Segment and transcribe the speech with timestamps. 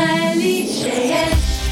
[0.00, 1.70] ישראלי שיש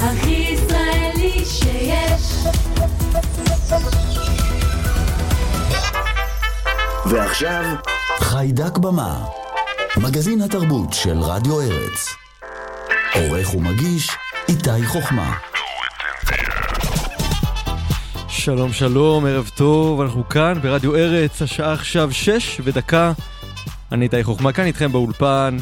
[0.00, 2.46] הכי ישראלי שיש
[7.06, 7.64] ועכשיו,
[8.20, 9.24] חיידק במה,
[9.96, 12.14] מגזין התרבות של רדיו ארץ.
[13.14, 14.10] עורך ומגיש,
[14.48, 15.34] איתי חוכמה.
[18.48, 23.12] שלום שלום, ערב טוב, אנחנו כאן ברדיו ארץ, השעה עכשיו שש ודקה.
[23.92, 25.56] אני איתי חוכמה כאן איתכם באולפן,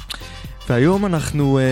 [0.68, 1.64] והיום אנחנו, אה,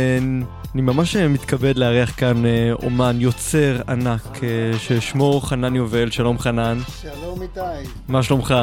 [0.75, 4.41] אני ממש אה, מתכבד לארח כאן אה, אומן, יוצר ענק,
[4.79, 7.89] ששמו חנן יובל, שלום חנן, שלום איתי.
[8.09, 8.55] מה שלומך?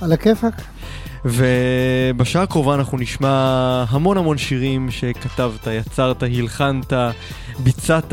[0.00, 0.62] על הכיפאק?
[1.24, 6.92] ובשעה הקרובה אנחנו נשמע המון המון שירים שכתבת, יצרת, הלחנת,
[7.58, 8.12] ביצעת.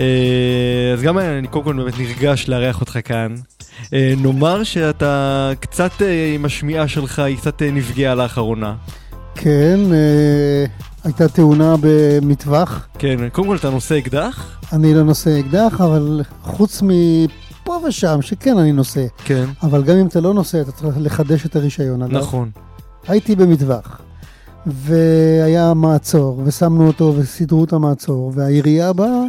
[0.00, 3.34] אה, אז גם אני קודם כל באמת נרגש לארח אותך כאן.
[3.92, 8.74] אה, נאמר שאתה קצת אה, עם השמיעה שלך, היא קצת נפגעה לאחרונה.
[9.34, 9.80] כן,
[11.04, 12.88] הייתה תאונה במטווח.
[12.98, 14.60] כן, קודם כל אתה נושא אקדח?
[14.72, 19.06] אני לא נושא אקדח, אבל חוץ מפה ושם, שכן אני נושא.
[19.24, 19.44] כן.
[19.62, 22.02] אבל גם אם אתה לא נושא, אתה צריך לחדש את הרישיון.
[22.02, 22.16] אגב.
[22.16, 22.50] נכון.
[23.08, 24.00] הייתי במטווח,
[24.66, 29.22] והיה מעצור, ושמנו אותו וסידרו את המעצור, והעירייה באה,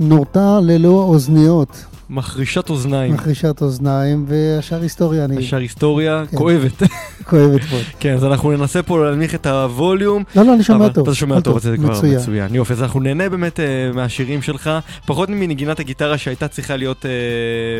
[0.00, 3.14] נורתה ללא אוזניות, מחרישת אוזניים.
[3.14, 6.36] מחרישת אוזניים, והשאר היסטוריה, אני השאר היסטוריה כן.
[6.36, 6.82] כואבת.
[7.30, 7.76] כואבת פה.
[8.00, 10.24] כן, אז אנחנו ננסה פה להנמיך את הווליום.
[10.36, 11.08] לא, לא, אני שומע אבל טוב.
[11.08, 12.20] אתה שומע טוב, זה כבר מצוין.
[12.20, 12.54] מצוין.
[12.54, 14.70] יופי, אז אנחנו נהנה באמת אה, מהשירים שלך,
[15.06, 17.10] פחות מנגינת הגיטרה שהייתה צריכה להיות אה,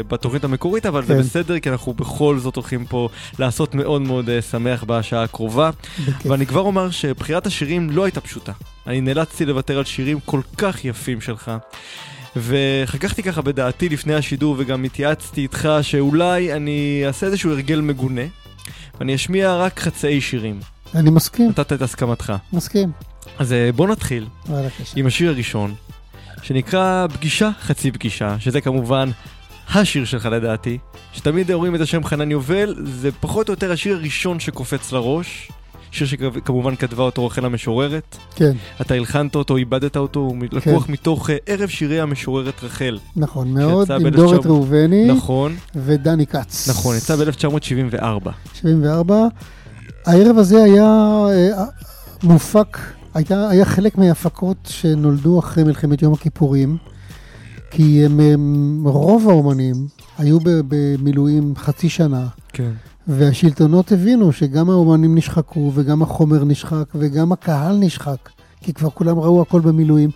[0.09, 1.21] בתוכנית המקורית, אבל זה כן.
[1.21, 3.09] בסדר, כי אנחנו בכל זאת הולכים פה
[3.39, 5.71] לעשות מאוד מאוד אה, שמח בשעה הקרובה.
[6.07, 6.27] בכיף.
[6.27, 8.53] ואני כבר אומר שבחירת השירים לא הייתה פשוטה.
[8.87, 11.51] אני נאלצתי לוותר על שירים כל כך יפים שלך.
[12.37, 18.23] וחככתי ככה בדעתי לפני השידור וגם התייעצתי איתך שאולי אני אעשה איזשהו הרגל מגונה
[19.01, 20.61] ואני אשמיע רק חצאי שירים.
[20.95, 22.33] אני מסכים, נתת את הסכמתך.
[22.53, 22.93] מסכים.
[23.39, 24.27] אז אה, בוא נתחיל.
[24.97, 25.75] עם השיר הראשון,
[26.43, 29.11] שנקרא פגישה חצי פגישה, שזה כמובן
[29.75, 30.79] השיר שלך לדעתי,
[31.13, 35.51] שתמיד אומרים את השם חנן יובל, זה פחות או יותר השיר הראשון שקופץ לראש,
[35.91, 41.31] שיר שכמובן כתבה אותו רחל המשוררת, כן, אתה הלחנת אותו, איבדת אותו, הוא לקוח מתוך
[41.31, 42.99] אה, ערב שירי המשוררת רחל.
[43.17, 44.47] נכון מאוד, עם דורת 1900.
[44.47, 46.69] ראובני נכון, ודני כץ.
[46.69, 48.31] נכון, יצא ב-1974.
[48.55, 49.27] 74.
[50.07, 50.85] הערב הזה היה
[51.31, 51.65] אה,
[52.23, 52.79] מופק,
[53.15, 56.77] הייתה, היה חלק מההפקות שנולדו אחרי מלחמת יום הכיפורים,
[57.71, 59.87] כי הם, הם, רוב האומנים
[60.19, 62.71] היו במילואים חצי שנה, כן.
[63.09, 68.29] והשלטונות הבינו שגם האומנים נשחקו, וגם החומר נשחק, וגם הקהל נשחק,
[68.61, 70.11] כי כבר כולם ראו הכל במילואים,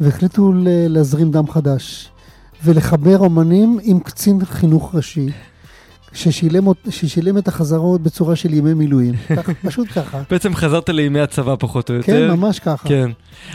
[0.00, 0.52] והחליטו
[0.88, 2.10] להזרים דם חדש,
[2.64, 5.28] ולחבר אומנים עם קצין חינוך ראשי.
[6.14, 9.14] ששילם, ששילם את החזרות בצורה של ימי מילואים.
[9.36, 10.22] כך, פשוט ככה.
[10.30, 12.06] בעצם חזרת לימי הצבא פחות או יותר.
[12.06, 12.88] כן, ממש ככה.
[12.88, 13.10] כן.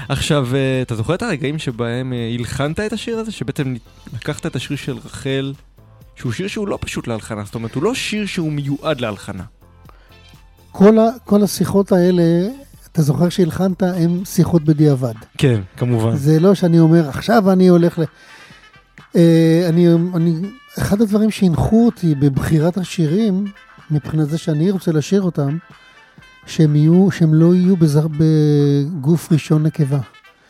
[0.10, 3.32] עכשיו, אה, אתה זוכר את הרגעים שבהם אה, הלחנת את השיר הזה?
[3.32, 3.76] שבעצם
[4.14, 5.54] לקחת את השיר של רחל,
[6.20, 9.44] שהוא שיר שהוא לא פשוט להלחנה, זאת אומרת, הוא לא שיר שהוא מיועד להלחנה.
[10.72, 12.24] כל, ה, כל השיחות האלה,
[12.92, 15.14] אתה זוכר שהלחנת, הן שיחות בדיעבד.
[15.38, 16.16] כן, כמובן.
[16.16, 18.04] זה לא שאני אומר, עכשיו אני הולך ל...
[19.16, 20.36] אה, אני, אני,
[20.80, 23.46] אחד הדברים שהנחו אותי בבחירת השירים,
[23.92, 25.58] מבחינת זה שאני רוצה לשיר אותם,
[26.46, 30.00] שהם, יהיו, שהם לא יהיו בזר, בגוף ראשון נקבה.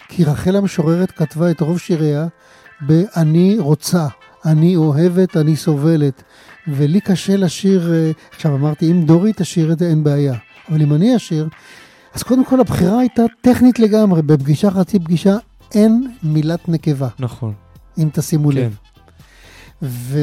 [0.08, 2.28] כי רחל המשוררת כתבה את רוב שיריה
[2.88, 4.08] ב"אני רוצה",
[4.46, 6.24] "אני אוהבת", "אני סובלת".
[6.68, 10.34] ולי קשה לשיר, אה, עכשיו אמרתי, אם דורי תשיר את זה אין בעיה,
[10.70, 11.50] אבל אם אני אשיר,
[12.14, 15.38] אז קודם כל הבחירה הייתה טכנית לגמרי, בפגישה חצי פגישה
[15.72, 17.54] אין מילת נקבה, נכון.
[17.98, 18.56] אם תשימו כן.
[18.56, 18.76] לב.
[19.82, 20.20] ו...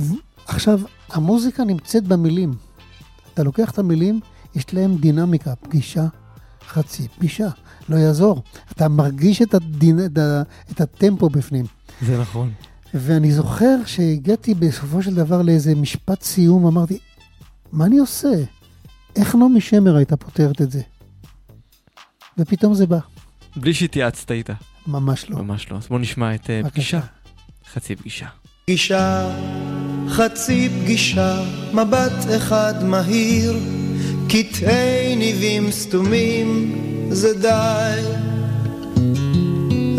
[0.00, 0.12] ו...
[0.46, 2.54] עכשיו, המוזיקה נמצאת במילים.
[3.34, 4.20] אתה לוקח את המילים,
[4.54, 6.06] יש להם דינמיקה, פגישה,
[6.68, 7.48] חצי פגישה,
[7.88, 8.42] לא יעזור.
[8.72, 9.98] אתה מרגיש את, הדינ...
[10.06, 10.42] את ה-
[10.72, 11.64] את הטמפו בפנים.
[12.02, 12.52] זה נכון.
[12.94, 16.98] ואני זוכר שהגעתי בסופו של דבר לאיזה משפט סיום, אמרתי,
[17.72, 18.28] מה אני עושה?
[19.16, 20.80] איך נעמי שמר הייתה פותרת את זה?
[22.38, 22.98] ופתאום זה בא.
[23.56, 24.52] בלי שהתייעצת איתה.
[24.86, 25.36] ממש לא.
[25.42, 25.76] ממש לא.
[25.76, 26.70] אז בוא נשמע את בבקשה.
[26.70, 27.00] פגישה.
[27.72, 28.26] חצי פגישה.
[28.64, 29.30] פגישה,
[30.08, 31.42] חצי פגישה,
[31.74, 33.56] מבט אחד מהיר,
[34.28, 36.74] קטעי ניבים סתומים,
[37.10, 38.02] זה די.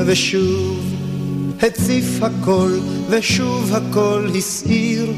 [0.06, 0.80] ושוב
[1.62, 2.72] הציף הכל,
[3.10, 5.14] ושוב הכל הסעיר,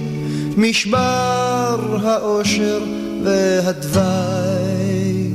[0.57, 2.83] משבר האושר
[3.23, 5.31] והדווי.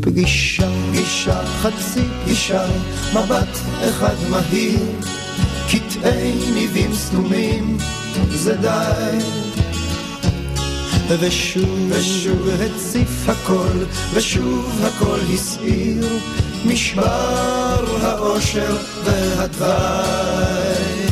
[0.00, 2.64] פגישה, פגישה, חצי פגישה,
[3.14, 3.58] מבט
[3.88, 4.80] אחד מהיר,
[5.70, 7.78] קטעי ניבים סתומים,
[8.30, 9.18] זה די.
[11.18, 13.84] ושוב, ושוב הציף הכל,
[14.14, 16.08] ושוב הכל הסעיר,
[16.64, 21.06] משבר האושר והתוואי.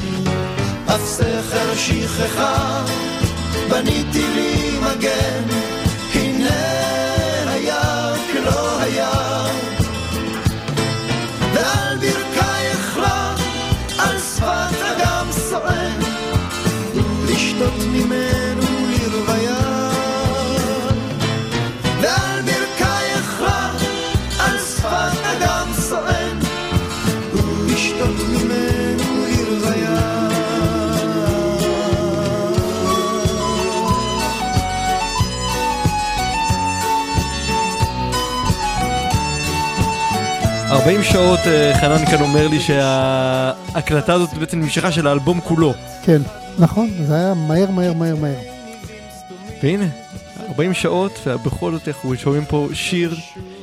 [0.86, 2.84] אף סכר שכחה,
[3.70, 5.42] בניתי לי מגן,
[6.14, 6.50] הנה
[7.46, 9.46] היה כלא היה.
[11.54, 13.34] ועל ברכייך לה,
[13.98, 16.00] על שפת אגם סואן,
[17.28, 18.07] לשתות ממנו
[40.88, 45.74] 40 שעות, אה, חנן כאן אומר לי שההקלטה הזאת בעצם נמשכה של האלבום כולו.
[46.02, 46.22] כן,
[46.58, 48.38] נכון, זה היה מהר, מהר, מהר, מהר.
[49.62, 49.84] והנה,
[50.48, 53.14] 40 שעות, ובכל זאת אנחנו שומעים פה שיר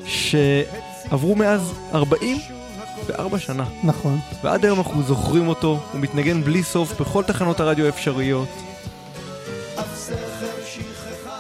[0.06, 3.64] שעברו מאז 44 שנה.
[3.84, 4.20] נכון.
[4.44, 8.50] ועד היום אנחנו זוכרים אותו, הוא מתנגן בלי סוף בכל תחנות הרדיו האפשריות.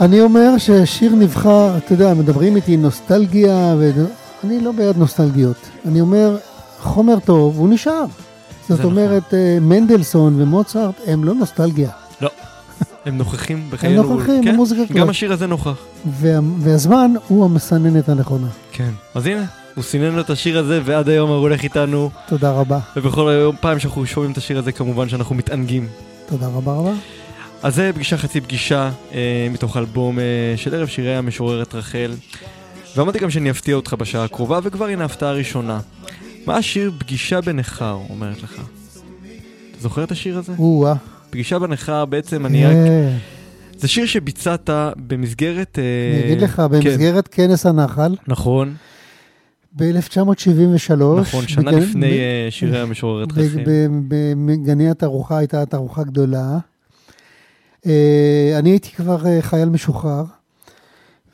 [0.01, 3.75] אני אומר ששיר נבחר, אתה יודע, מדברים איתי נוסטלגיה,
[4.43, 5.69] ואני לא בעד נוסטלגיות.
[5.85, 6.37] אני אומר,
[6.79, 8.05] חומר טוב, הוא נשאר.
[8.69, 8.91] זאת נכון.
[8.91, 11.89] אומרת, אה, מנדלסון ומוצרט הם לא נוסטלגיה.
[12.21, 12.29] לא,
[13.05, 14.03] הם נוכחים בחיינו.
[14.03, 15.09] נוכחים כן, במוזיקה גם קלאסית.
[15.09, 15.77] השיר הזה נוכח.
[16.05, 18.47] וה, והזמן הוא המסננת הנכונה.
[18.71, 18.89] כן.
[19.15, 19.45] אז הנה,
[19.75, 22.79] הוא סינן לו את השיר הזה, ועד היום הוא הולך איתנו, תודה רבה.
[22.95, 25.87] ובכל היום, פעם שאנחנו שומעים את השיר הזה, כמובן שאנחנו מתענגים.
[26.25, 26.91] תודה רבה רבה.
[27.63, 30.23] אז זה פגישה חצי פגישה אה, מתוך אלבום אה,
[30.55, 32.11] של ערב שירי המשוררת רחל.
[32.95, 35.80] ואמרתי גם שאני אפתיע אותך בשעה הקרובה, וכבר הנה הפתעה ראשונה.
[36.47, 38.53] מה השיר פגישה בנכר אומרת לך?
[38.53, 38.63] אתה
[39.81, 40.53] זוכר את השיר הזה?
[40.59, 40.94] או-אה.
[41.30, 42.71] פגישה בנכר בעצם אני רק...
[42.74, 43.18] כן.
[43.77, 44.69] זה שיר שביצעת
[45.07, 45.80] במסגרת...
[45.80, 48.75] אה, אני אגיד לך, כן, במסגרת כנס הנחל, נכון,
[49.75, 53.27] ב-1973, נכון, שנה בגן- לפני ב- אה, שירי המשוררת.
[53.33, 53.88] ב-
[54.45, 56.57] בגני התערוכה הייתה תערוכה גדולה.
[57.86, 60.24] אה, אני הייתי כבר אה, חייל משוחרר,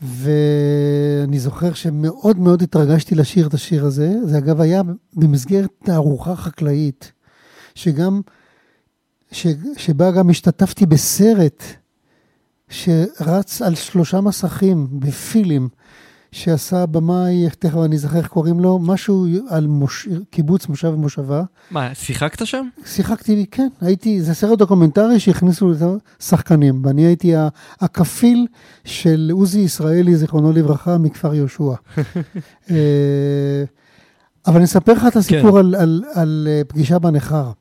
[0.01, 4.13] ואני זוכר שמאוד מאוד התרגשתי לשיר את השיר הזה.
[4.25, 4.81] זה אגב היה
[5.13, 7.11] במסגרת תערוכה חקלאית,
[7.75, 8.21] שגם,
[9.31, 11.63] ש, שבה גם השתתפתי בסרט
[12.69, 15.69] שרץ על שלושה מסכים בפילים.
[16.31, 20.07] שעשה במאי, תכף אני אזכר איך קוראים לו, משהו על מוש...
[20.29, 21.43] קיבוץ, מושב ומושבה.
[21.71, 22.67] מה, שיחקת שם?
[22.85, 25.85] שיחקתי, כן, הייתי, זה סרט דוקומנטרי שהכניסו לזה
[26.19, 27.33] שחקנים, ואני הייתי
[27.79, 28.47] הכפיל
[28.85, 31.63] של עוזי ישראלי, זיכרונו לברכה, מכפר יהושע.
[32.71, 33.63] אה,
[34.47, 35.57] אבל אני אספר לך את הסיפור כן.
[35.57, 37.51] על, על, על אה, פגישה בנכר.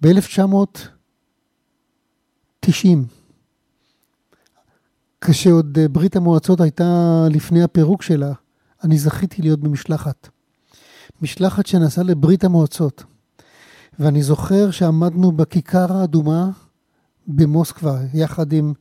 [0.00, 2.68] ב-1990,
[5.20, 8.32] כשעוד אה, ברית המועצות הייתה לפני הפירוק שלה,
[8.84, 10.28] אני זכיתי להיות במשלחת.
[11.22, 13.04] משלחת שנסעה לברית המועצות.
[13.98, 16.50] ואני זוכר שעמדנו בכיכר האדומה
[17.26, 18.72] במוסקבה, יחד עם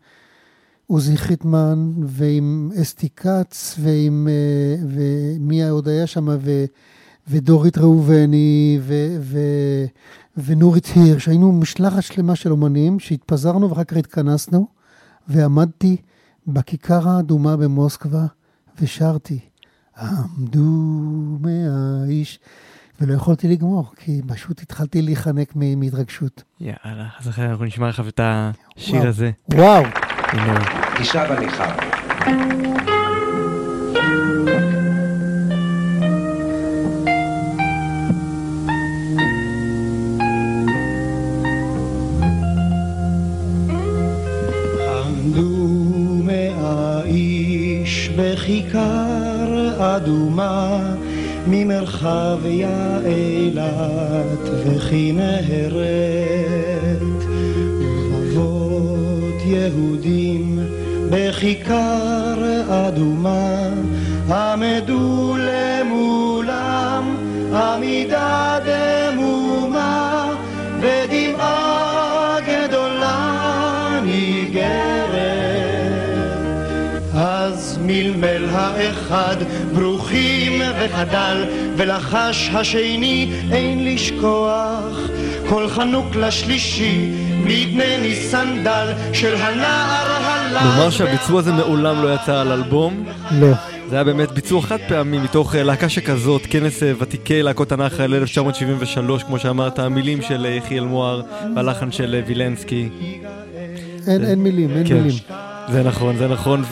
[0.88, 6.66] עוזי חיטמן ועם אסתי כץ ועם, אה, ומי עוד היה שם, ו,
[7.28, 9.40] ודורית ראובני ו, ו,
[10.38, 11.28] ונורית הירש.
[11.28, 14.68] היינו משלחת שלמה של אומנים שהתפזרנו ואחר כך התכנסנו,
[15.28, 15.98] ועמדתי
[16.48, 18.26] בכיכר האדומה במוסקבה
[18.82, 19.40] ושרתי,
[20.02, 20.60] עמדו
[21.42, 22.40] מאה איש.
[23.02, 26.44] ולא יכולתי לגמור, כי פשוט התחלתי להיחנק מהתרגשות.
[26.60, 29.08] יאללה, אז אחרי אנחנו נשמע לך את השיר וואו.
[29.08, 29.32] הזה.
[29.54, 29.84] וואו,
[30.28, 30.66] הנה הוא.
[31.30, 31.76] בניכר.
[45.06, 45.67] עמדו
[48.18, 50.80] בכיכר אדומה
[51.48, 55.82] ממרחביה אילת וכנרת
[57.82, 60.60] רבבות יהודים
[61.10, 63.70] בכיכר אדומה
[64.30, 67.16] עמדו למולם
[67.54, 68.57] עמידה
[78.68, 79.36] האחד
[79.74, 81.46] ברוכים וחדל
[81.78, 84.98] ולחש השני אין לשכוח
[85.50, 87.12] כל חנוק לשלישי
[87.44, 93.48] נדנני סנדל של הנער הלך נאמר שהביצוע הזה מעולם לא יצא על אלבום, לא.
[93.90, 98.14] זה היה באמת ביצוע חד פעמי מתוך אה, להקה שכזאת, כנס אה, ותיקי להקות הנחל
[98.14, 101.22] 1973, כמו שאמרת, המילים של אה, יחיאל מוהר
[101.56, 102.90] והלחן של וילנסקי.
[104.08, 104.96] אין, אין מילים, אין כן.
[104.96, 105.14] מילים.
[105.72, 106.64] זה נכון, זה נכון,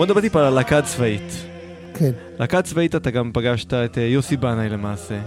[0.00, 1.44] ובוא נדבר טיפה על הלהקה הצבאית.
[1.94, 5.18] כן, להקה הצבאית אתה גם פגשת את אה, יוסי בנאי למעשה,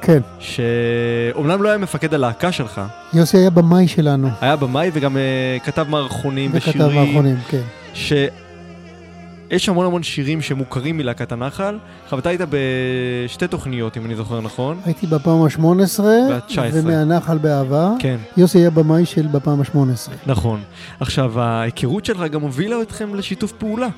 [0.00, 0.18] כן.
[0.38, 2.80] שאומנם לא היה מפקד הלהקה שלך,
[3.12, 4.28] יוסי היה במאי שלנו.
[4.40, 6.94] היה במאי וגם אה, כתב מערכונים וכתב ושירים.
[6.94, 7.60] מערכונים, כן.
[7.94, 11.78] שיש המון המון שירים שמוכרים מלהקת הנחל.
[12.04, 14.80] עכשיו אתה היית בשתי תוכניות, אם אני זוכר נכון.
[14.84, 16.58] הייתי בפעם ה-18, וה-19.
[16.72, 17.90] ומהנחל באהבה.
[17.98, 20.10] כן, יוסי היה במאי של בפעם ה-18.
[20.26, 20.60] נכון.
[21.00, 23.88] עכשיו, ההיכרות שלך גם הובילה אתכם לשיתוף פעולה.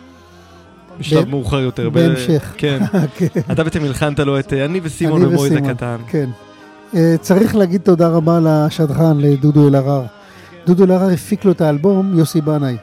[0.99, 1.91] בשלב מאוחר יותר.
[1.91, 2.55] בהמשך.
[2.57, 2.79] כן.
[3.17, 3.41] כן.
[3.53, 5.97] אתה בעצם הלחנת לו את אה, אני וסימון וסימון, הקטן.
[6.09, 6.31] כן.
[6.95, 10.03] אה, צריך להגיד תודה רבה לשדכן, לדודו אלהרר.
[10.67, 12.77] דודו אלהרר הפיק לו את האלבום, יוסי בנאי.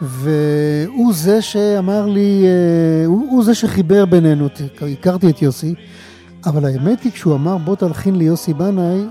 [0.00, 4.48] והוא זה שאמר לי, אה, הוא, הוא זה שחיבר בינינו,
[4.92, 5.74] הכרתי את יוסי,
[6.46, 9.04] אבל האמת היא, כשהוא אמר בוא תלחין לי יוסי בנאי,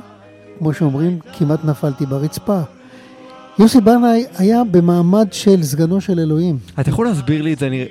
[0.59, 2.59] כמו שאומרים, כמעט נפלתי ברצפה.
[3.59, 6.57] יוסי בנאי היה במעמד של סגנו של אלוהים.
[6.79, 7.67] אתה יכול להסביר לי את זה?
[7.67, 7.85] אני...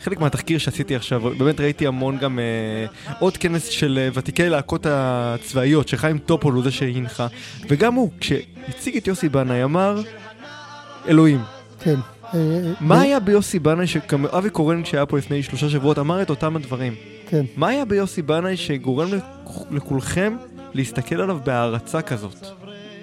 [0.00, 2.86] חלק מהתחקיר שעשיתי עכשיו, באמת ראיתי המון גם אה,
[3.18, 7.26] עוד כנס של אה, ותיקי להקות הצבאיות, שחיים טופול הוא זה שהנחה,
[7.68, 10.02] וגם הוא, כשהציג את יוסי בנאי, אמר,
[11.08, 11.40] אלוהים.
[11.80, 11.94] כן.
[12.34, 12.38] אה,
[12.80, 16.30] מה אה, היה ביוסי בנאי, שגם אבי קורן כשהיה פה לפני שלושה שבועות אמר את
[16.30, 16.94] אותם הדברים.
[17.28, 17.44] כן.
[17.56, 20.36] מה היה ביוסי בנאי שגורם לכ- לכולכם
[20.74, 22.46] להסתכל עליו בהערצה כזאת?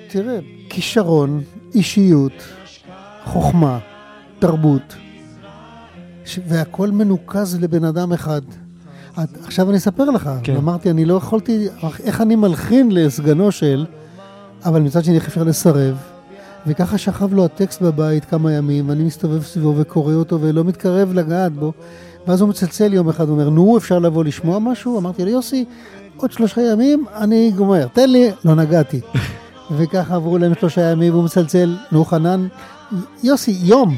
[0.09, 1.41] תראה, כישרון,
[1.75, 2.31] אישיות,
[3.23, 3.79] חוכמה,
[4.39, 4.95] תרבות,
[6.25, 6.39] ש...
[6.47, 8.41] והכל מנוקז לבן אדם אחד.
[9.23, 10.55] את, עכשיו אני אספר לך, כן.
[10.55, 11.67] אמרתי, אני לא יכולתי,
[12.03, 13.85] איך אני מלחין לסגנו של,
[14.65, 15.97] אבל מצד שני איך אפשר לסרב,
[16.67, 21.53] וככה שכב לו הטקסט בבית כמה ימים, ואני מסתובב סביבו וקורא אותו ולא מתקרב לגעת
[21.53, 21.73] בו,
[22.27, 24.99] ואז הוא מצלצל יום אחד ואומר, נו, אפשר לבוא לשמוע משהו?
[24.99, 25.65] אמרתי לו, יוסי,
[26.17, 29.01] עוד שלושה ימים אני גומר, תן לי, לא נגעתי.
[29.71, 32.47] וככה עברו להם שלושה ימים, והוא מצלצל, נו חנן,
[33.23, 33.97] יוסי, יום.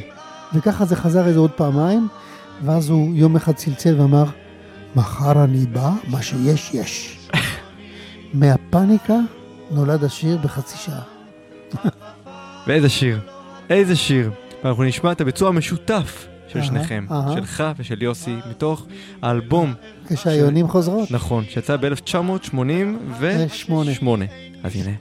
[0.54, 2.08] וככה זה חזר איזה עוד פעמיים,
[2.66, 4.24] ואז הוא יום אחד צלצל ואמר,
[4.96, 7.20] מחר אני בא, מה שיש, יש.
[8.34, 9.16] מהפאניקה
[9.72, 11.02] נולד השיר בחצי שעה.
[12.68, 13.20] ואיזה שיר.
[13.70, 14.32] איזה שיר.
[14.64, 17.06] ואנחנו נשמע את הביצוע המשותף של שניכם.
[17.34, 18.86] שלך ושל יוסי, מתוך
[19.22, 19.74] האלבום,
[20.08, 21.12] כשהיונים חוזרות.
[21.12, 23.94] נכון, שיצא ב-1988.
[23.94, 24.26] שמונה.
[24.64, 24.92] אז הנה,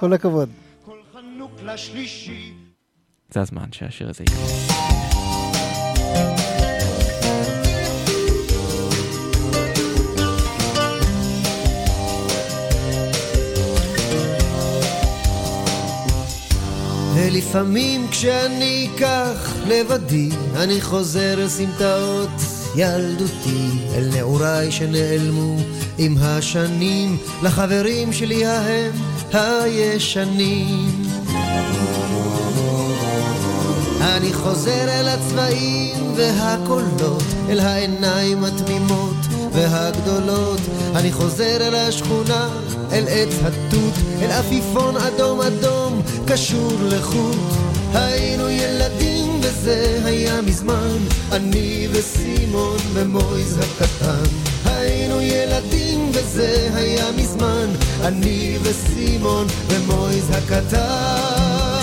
[0.00, 0.48] כל הכבוד.
[3.30, 4.46] זה הזמן שהשיר הזה יהיה.
[17.14, 22.30] ולפעמים כשאני כך לבדי, אני חוזר אל סמטאות
[22.76, 25.56] ילדותי, אל נעוריי שנעלמו
[25.98, 28.92] עם השנים, לחברים שלי ההם
[29.32, 31.02] הישנים.
[34.00, 39.16] אני חוזר אל הצבעים והקולות, אל העיניים התמימות
[39.52, 40.60] והגדולות.
[40.94, 42.48] אני חוזר אל השכונה,
[42.92, 47.36] אל עץ התות, אל עפיפון אדום אדום, קשור לחוט.
[47.94, 50.98] היינו ילדים וזה היה מזמן,
[51.32, 54.24] אני וסימון ומויז הקטן.
[54.64, 55.85] היינו ילדים
[56.16, 57.66] וזה היה מזמן,
[58.04, 61.76] אני וסימון ומויז הקטן.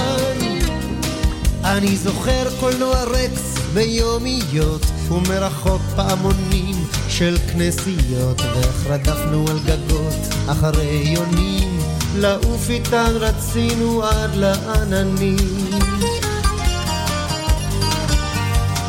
[1.64, 6.76] אני זוכר קולנוע רקס ביומיות ומרחוק פעמונים
[7.10, 10.16] של כנסיות ואיך רדפנו על גגות
[10.48, 11.80] אחרי יונים
[12.16, 15.38] לעוף איתן רצינו עד לעננים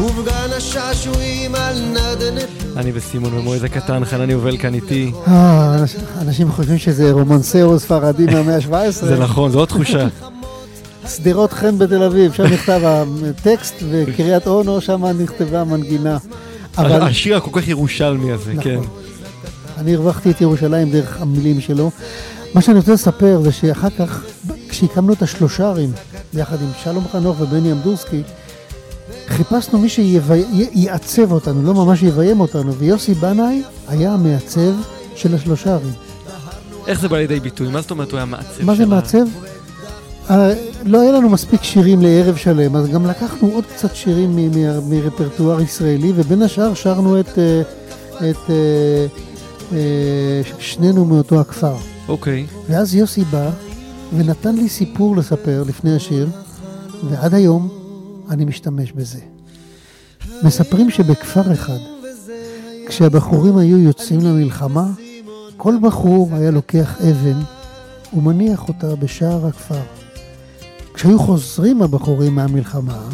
[0.00, 5.12] ובגן השעשועים על נדנד אני וסימון ומועד הקטן, חנן יובל כאן איתי.
[5.28, 8.90] אה, אנשים- אנשים חושבים שזה רומנסרו ספרדי מהמאה ה-17.
[8.90, 10.06] זה נכון, זו עוד תחושה.
[11.08, 16.18] שדרות חן בתל אביב, שם נכתב הטקסט, וקריית אונו, שם נכתבה המנגינה.
[16.78, 18.62] אבל השיר הכל כך ירושלמי הזה, נכון.
[18.64, 18.80] כן.
[19.78, 21.90] אני הרווחתי את ירושלים דרך המילים שלו.
[22.54, 24.22] מה שאני רוצה לספר זה שאחר כך,
[24.68, 25.92] כשהקמנו את השלושרים,
[26.34, 28.22] יחד עם שלום חנוך ובני אמדורסקי,
[29.28, 34.72] חיפשנו מי שיעצב אותנו, לא ממש יביים אותנו, ויוסי בנאי היה המעצב
[35.16, 35.92] של השלושרים.
[36.86, 37.68] איך זה בא לידי ביטוי?
[37.68, 39.26] מה זאת אומרת הוא היה מעצב מה זה מעצב?
[40.30, 40.52] אה,
[40.84, 44.38] לא היה לנו מספיק שירים לערב שלם, אז גם לקחנו עוד קצת שירים
[44.88, 47.62] מרפרטואר ישראלי, ובין השאר שרנו את, אה,
[48.30, 48.50] את
[49.72, 51.74] אה, שנינו מאותו הכפר.
[52.08, 52.46] אוקיי.
[52.68, 53.50] ואז יוסי בא
[54.16, 56.28] ונתן לי סיפור לספר לפני השיר,
[57.10, 57.83] ועד היום
[58.30, 59.20] אני משתמש בזה.
[60.42, 61.78] מספרים שבכפר אחד,
[62.88, 64.86] כשהבחורים היו יוצאים למלחמה,
[65.56, 67.40] כל בחור היה לוקח אבן
[68.16, 69.80] ומניח אותה בשער הכפר.
[70.94, 73.08] כשהיו חוזרים הבחורים מהמלחמה,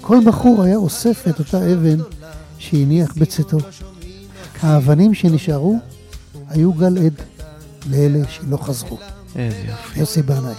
[0.00, 1.98] כל בחור היה אוסף את אותה אבן
[2.58, 3.58] שהניח בצאתו.
[4.60, 5.78] האבנים שנשארו
[6.48, 7.14] היו גל עד
[7.90, 8.98] לאלה שלא חזרו.
[9.36, 10.00] איזה יופי.
[10.00, 10.54] יוסי בנאי.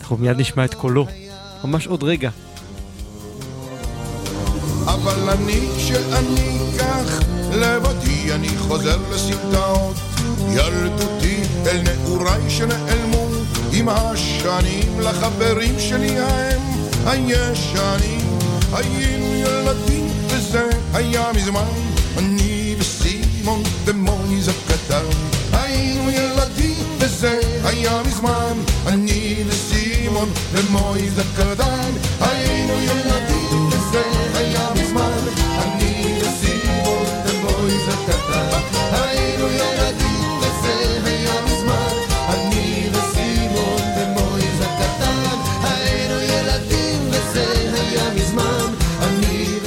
[0.00, 1.06] אנחנו מיד נשמע את קולו.
[1.64, 2.30] ממש עוד רגע.
[4.94, 7.20] אבל אני כשאני כך
[7.52, 9.96] לבדי אני חוזר לסמטאות.
[10.50, 13.28] ילדותי אל נעוריי שנעלמו
[13.72, 16.60] עם השנים לחברים שלי ההם
[17.06, 18.38] הישנים.
[18.72, 21.72] היינו ילדים וזה היה מזמן.
[22.18, 25.04] אני וסימון ומויז הקטן
[25.52, 28.54] היינו ילדים וזה היה מזמן.
[28.86, 33.13] אני וסימון ומויז הקטן היינו ילדים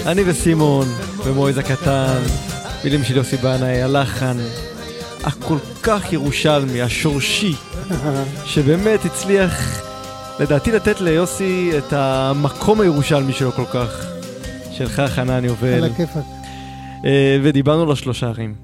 [0.07, 0.87] אני וסימון
[1.23, 2.21] ומועז הקטן,
[2.83, 4.37] מילים של יוסי בנאי, הלחן
[5.23, 7.53] הכל כך ירושלמי, השורשי,
[8.51, 9.81] שבאמת הצליח
[10.39, 14.07] לדעתי לתת ליוסי את המקום הירושלמי שלו כל כך.
[14.77, 15.83] שלך חנן על יובל.
[15.83, 16.23] הכיפאק.
[17.05, 18.55] אה, ודיברנו על השלושה ערים,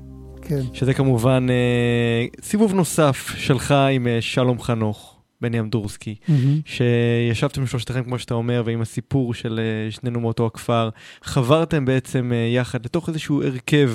[0.41, 0.62] כן.
[0.73, 5.12] שזה כמובן אה, סיבוב נוסף שלך עם אה, שלום חנוך,
[5.43, 6.15] בני אמדורסקי.
[6.27, 6.59] מהמם.
[6.65, 10.89] שישבתם שלושתכם, כמו שאתה אומר, ועם הסיפור של אה, שנינו מאותו הכפר,
[11.23, 13.91] חברתם בעצם אה, יחד לתוך איזשהו הרכב,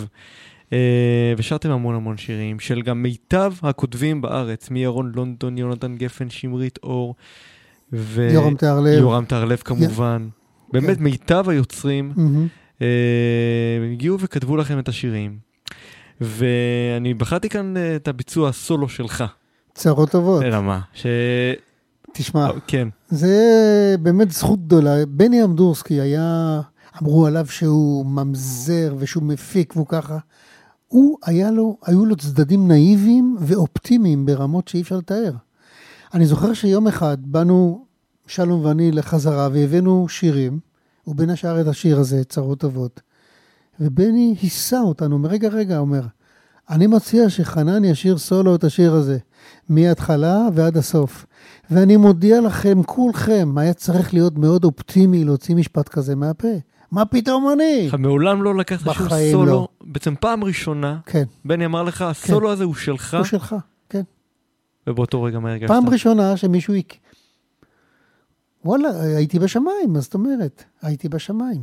[0.73, 6.79] אה, ושרתם המון המון שירים של גם מיטב הכותבים בארץ, מירון לונדון, יונתן גפן, שמרית
[6.83, 7.15] אור,
[7.93, 8.29] ו...
[8.33, 8.99] יורם תיארלב.
[8.99, 10.29] יורם תהרלב כמובן.
[10.73, 11.05] באמת כן.
[11.05, 12.47] מיטב היוצרים מהמם.
[12.83, 12.87] אה,
[13.93, 15.39] הגיעו וכתבו לכם את השירים.
[16.21, 19.25] ואני בחרתי כאן את הביצוע הסולו שלך,
[19.79, 20.43] צרות טובות.
[20.43, 20.81] אלא מה?
[20.93, 21.07] ש...
[22.13, 23.37] תשמע, כן, זה
[24.03, 25.07] באמת זכות גדולה.
[25.09, 26.61] בני אמדורסקי היה,
[27.03, 30.19] אמרו עליו שהוא ממזר ושהוא מפיק והוא ככה.
[30.89, 35.33] הוא, היה לו, היו לו צדדים נאיביים ואופטימיים ברמות שאי אפשר לתאר.
[36.15, 37.85] אני זוכר שיום אחד באנו,
[38.27, 40.59] שלום ואני, לחזרה והבאנו שירים,
[41.07, 43.01] ובין השאר את השיר הזה, צרות טובות.
[43.81, 46.03] ובני היסה אותנו, אומר, רגע, רגע, אומר,
[46.71, 49.19] אני מציע שחנן ישיר סולו את השיר הזה,
[49.69, 51.27] מההתחלה ועד הסוף.
[51.71, 56.49] ואני מודיע לכם, כולכם, היה צריך להיות מאוד אופטימי להוציא משפט כזה מהפה.
[56.93, 57.89] מה פתאום אני?
[57.99, 59.69] מעולם לא לקחת שום סולו, לא.
[59.81, 63.57] בעצם פעם ראשונה, כן, בני אמר לך, הסולו הזה הוא שלך, הוא שלך,
[63.89, 64.03] כן.
[64.87, 65.69] ובאותו רגע מה הרגשת?
[65.69, 66.75] פעם ראשונה שמישהו...
[66.75, 66.97] הק-
[68.65, 70.65] וואלה, הייתי בשמיים, מה זאת אומרת?
[70.83, 71.61] הייתי בשמיים.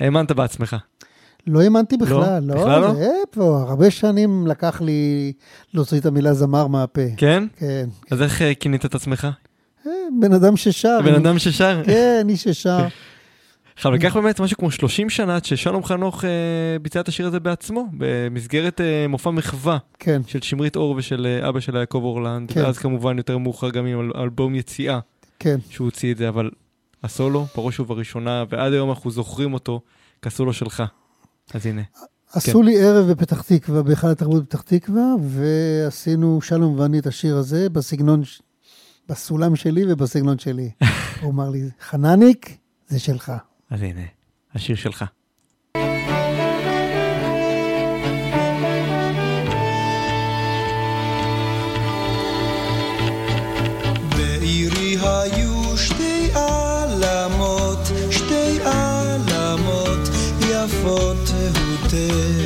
[0.00, 0.76] האמנת בעצמך.
[1.46, 2.54] לא האמנתי בכלל, לא?
[2.54, 2.94] לא, בכלל לא?
[2.94, 5.32] זה פה, הרבה שנים לקח לי
[5.74, 7.00] להוציא את המילה זמר מהפה.
[7.16, 7.44] כן?
[7.56, 7.88] כן.
[8.10, 9.28] אז איך אה, כינית את עצמך?
[9.86, 10.98] אה, בן אדם ששר.
[11.04, 11.82] בן אדם ששר?
[11.86, 12.86] כן, איש ששר.
[13.76, 16.30] עכשיו, לקח באמת משהו כמו 30 שנה עד ששלום חנוך אה,
[16.82, 21.48] ביצע את השיר הזה בעצמו, במסגרת אה, מופע מחווה כן, של שמרית אור ושל אה,
[21.48, 22.62] אבא של יעקב אורלנד, כן.
[22.62, 24.98] ואז כמובן יותר מאוחר גם עם אל- אלבום יציאה
[25.38, 25.56] כן.
[25.70, 26.50] שהוא הוציא את זה, אבל
[27.02, 29.80] הסולו, בראש ובראשונה, ועד היום אנחנו זוכרים אותו
[30.22, 30.82] כסולו שלך.
[31.52, 31.82] אז הנה.
[32.32, 37.68] עשו לי ערב בפתח תקווה, בהיכל התרבות בפתח תקווה, ועשינו, שלום ואני, את השיר הזה
[37.70, 38.22] בסגנון,
[39.08, 40.70] בסולם שלי ובסגנון שלי.
[41.20, 43.32] הוא אמר לי, חנניק, זה שלך.
[43.70, 44.00] אז הנה,
[44.54, 45.04] השיר שלך.
[61.94, 62.43] ter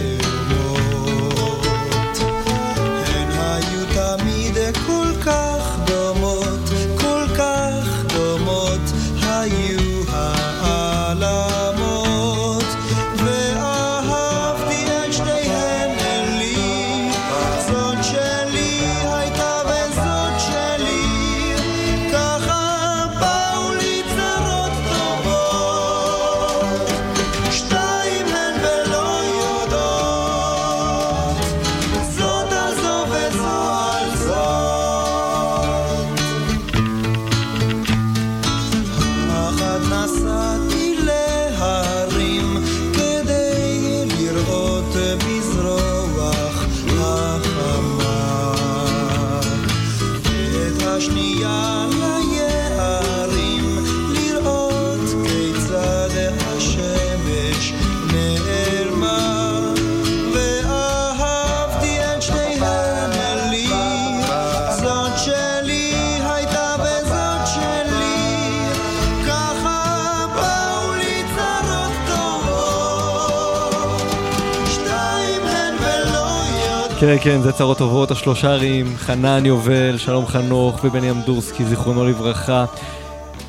[77.08, 82.64] כן, כן, זה צרות טובות, השלושה ערים, חנן יובל, שלום חנוך ובני אמדורסקי, זיכרונו לברכה.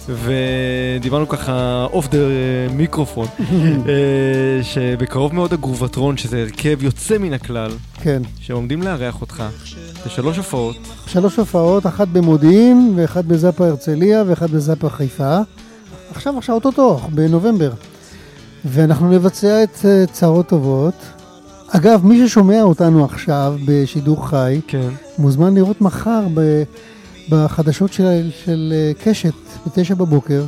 [0.10, 2.18] ודיברנו ככה אוף דה
[2.72, 8.22] מיקרופון, אה, שבקרוב מאוד הגרובטרון, שזה הרכב יוצא מן הכלל, כן.
[8.40, 9.44] שעומדים לארח אותך
[10.06, 10.76] בשלוש הופעות.
[11.08, 15.40] שלוש הופעות, אחת במודיעין, ואחת בזאפה הרצליה, ואחת בזאפה חיפה.
[16.12, 17.72] עכשיו, עכשיו, אוטוטו, בנובמבר.
[18.66, 21.19] ואנחנו נבצע את אה, צרות טובות.
[21.70, 24.90] אגב, מי ששומע אותנו עכשיו בשידור חי, כן.
[25.18, 26.64] מוזמן לראות מחר ב,
[27.30, 29.34] בחדשות של, של אה, קשת,
[29.68, 30.44] בתשע בבוקר.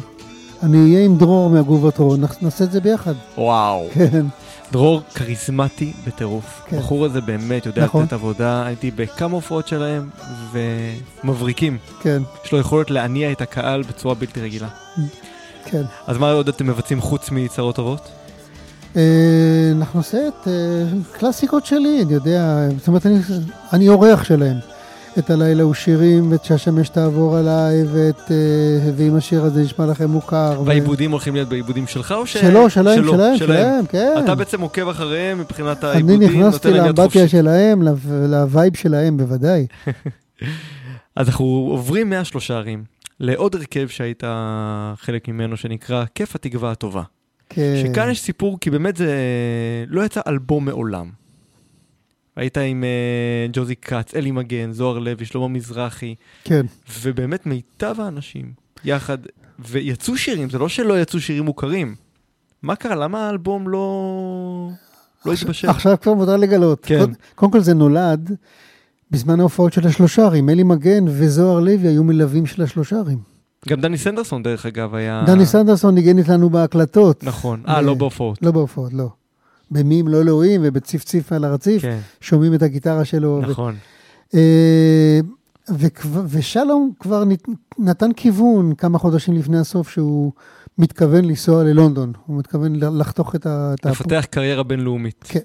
[0.64, 3.14] אני אהיה עם דרור מהגרובטרון, נח- נעשה את זה ביחד.
[3.38, 3.88] וואו.
[3.94, 4.26] כן,
[4.72, 6.62] דרור כריזמטי בטירוף.
[6.68, 6.78] כן.
[6.78, 8.04] הבחור הזה באמת יודע נכון.
[8.04, 10.10] לתת עבודה, הייתי בכמה הופעות שלהם,
[11.24, 11.78] ומבריקים.
[12.02, 14.68] כן, יש לו יכולת להניע את הקהל בצורה בלתי רגילה.
[15.66, 15.82] כן.
[16.08, 18.10] אז מה עוד אתם מבצעים חוץ מצרות טובות?
[18.96, 20.54] אה, אנחנו נעשה את אה,
[21.12, 23.20] קלאסיקות שלי, אני יודע, זאת אומרת, אני,
[23.74, 24.58] אני אורח שלהם.
[25.20, 28.32] את הלילה הוא שירים, ואת שהשמש תעבור עליי, ואת...
[28.32, 28.36] אה,
[28.96, 30.62] ואם השיר הזה נשמע לכם מוכר.
[30.62, 32.38] ו- והעיבודים הולכים להיות בעיבודים שלך או ש...
[32.38, 34.14] שלו, שלהם, שלהם, שלהם, כן.
[34.24, 37.28] אתה בעצם עוקב אחריהם מבחינת אני העיבודים, נכנסתי להם יד לאמבטיה.
[37.28, 37.92] שלהם, לו-
[38.28, 39.68] לווייב שלהם, בוודאי.
[41.16, 42.84] אז אנחנו עוברים מהשלושה ערים
[43.20, 44.24] לעוד הרכב שהיית
[44.98, 47.04] חלק ממנו שנקרא כיף התקווה הטובה.
[47.54, 47.74] כן.
[47.84, 49.14] שכאן יש סיפור, כי באמת זה
[49.88, 51.10] לא יצא אלבום מעולם.
[52.36, 52.90] היית עם אה,
[53.54, 56.66] ג'וזי כץ, אלי מגן, זוהר לוי, שלמה מזרחי, כן.
[57.02, 58.52] ובאמת מיטב האנשים
[58.86, 59.18] יחד,
[59.60, 61.96] ויצאו שירים, זה לא שלא יצאו שירים מוכרים.
[62.62, 62.96] מה קרה?
[62.96, 64.70] למה האלבום לא...
[65.26, 65.70] לא התבשל?
[65.70, 66.86] עכשיו כבר מותר לגלות.
[66.86, 67.00] כן.
[67.00, 68.32] קודם- קודם כל זה נולד
[69.12, 70.50] בזמן ההופעות של השלושה ערים.
[70.50, 73.20] אלי מגן וזוהר לוי היו מלווים של השלושה ערים.
[73.69, 75.24] גם דני סנדרסון, דרך אגב, היה...
[75.28, 77.24] דני סנדרסון ניגן איתנו בהקלטות.
[77.24, 77.63] נכון.
[77.67, 78.39] אה, ו- לא בהופעות.
[78.41, 79.08] לא בהופעות, לא.
[79.71, 83.41] במים לא אלוהים ובציפציף על הרציף, כן, שומעים את הגיטרה שלו.
[83.43, 83.76] ו- נכון.
[84.34, 85.19] אה,
[85.69, 87.47] וכב- ושלום כבר נת-
[87.80, 90.32] נתן כיוון כמה חודשים לפני הסוף שהוא
[90.78, 92.13] מתכוון לנסוע ללונדון.
[92.26, 93.74] הוא מתכוון לחתוך את ה...
[93.80, 95.26] את ה- לפתח קריירה בינלאומית.
[95.28, 95.39] כן.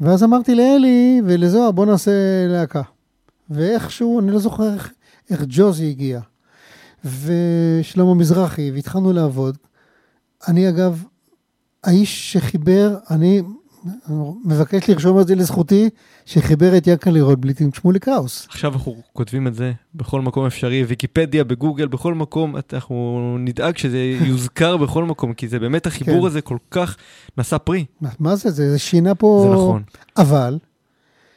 [0.00, 2.10] ואז אמרתי לאלי ולזוהר, בוא נעשה
[2.48, 2.82] להקה.
[3.50, 4.90] ואיכשהו, אני לא זוכר איך,
[5.30, 6.20] איך ג'וזי הגיע.
[7.04, 9.56] ושלמה מזרחי, והתחלנו לעבוד.
[10.48, 11.04] אני אגב,
[11.84, 13.42] האיש שחיבר, אני
[14.44, 15.90] מבקש לרשום את זה לזכותי,
[16.26, 18.46] שחיבר את יקה רוטבליט עם שמולי קראוס.
[18.48, 23.98] עכשיו אנחנו כותבים את זה בכל מקום אפשרי, ויקיפדיה, בגוגל, בכל מקום, אנחנו נדאג שזה
[23.98, 26.26] יוזכר בכל מקום, כי זה באמת החיבור כן.
[26.26, 26.96] הזה כל כך
[27.38, 27.84] נשא פרי.
[28.00, 28.50] מה, מה זה?
[28.50, 28.70] זה?
[28.70, 29.46] זה שינה פה...
[29.48, 29.82] זה נכון.
[30.16, 30.58] אבל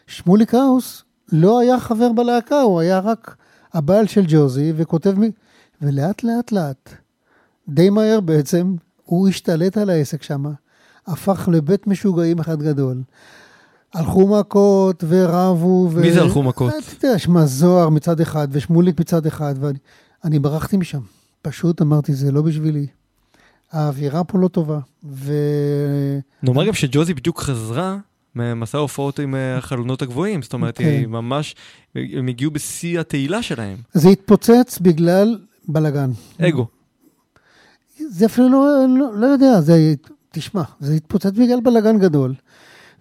[0.07, 3.35] שמולי קראוס לא היה חבר בלהקה, הוא היה רק
[3.73, 5.31] הבעל של ג'וזי וכותב מי...
[5.83, 6.93] ולאט לאט לאט,
[7.69, 10.43] די מהר בעצם, הוא השתלט על העסק שם,
[11.07, 13.01] הפך לבית משוגעים אחד גדול.
[13.93, 15.89] הלכו מכות ורבו.
[15.91, 16.01] ו...
[16.01, 16.73] מי זה הלכו מכות?
[16.97, 19.77] אתה יודע, שמע, זוהר מצד אחד ושמוליק מצד אחד, ואני
[20.23, 20.99] אני ברחתי משם.
[21.41, 22.87] פשוט אמרתי, זה לא בשבילי.
[23.71, 24.79] האווירה פה לא טובה.
[25.03, 25.33] ו...
[26.43, 27.97] נאמר גם שג'וזי בדיוק חזרה
[28.35, 30.83] ממסע ההופעות עם אה, החלונות הגבוהים, זאת אומרת, כן.
[30.85, 31.55] היא ממש,
[31.95, 33.77] הם הגיעו בשיא התהילה שלהם.
[33.93, 36.11] זה התפוצץ בגלל בלאגן.
[36.41, 36.67] אגו.
[38.09, 39.93] זה אפילו לא, לא, לא יודע, זה,
[40.31, 42.33] תשמע, זה התפוצץ בגלל בלאגן גדול,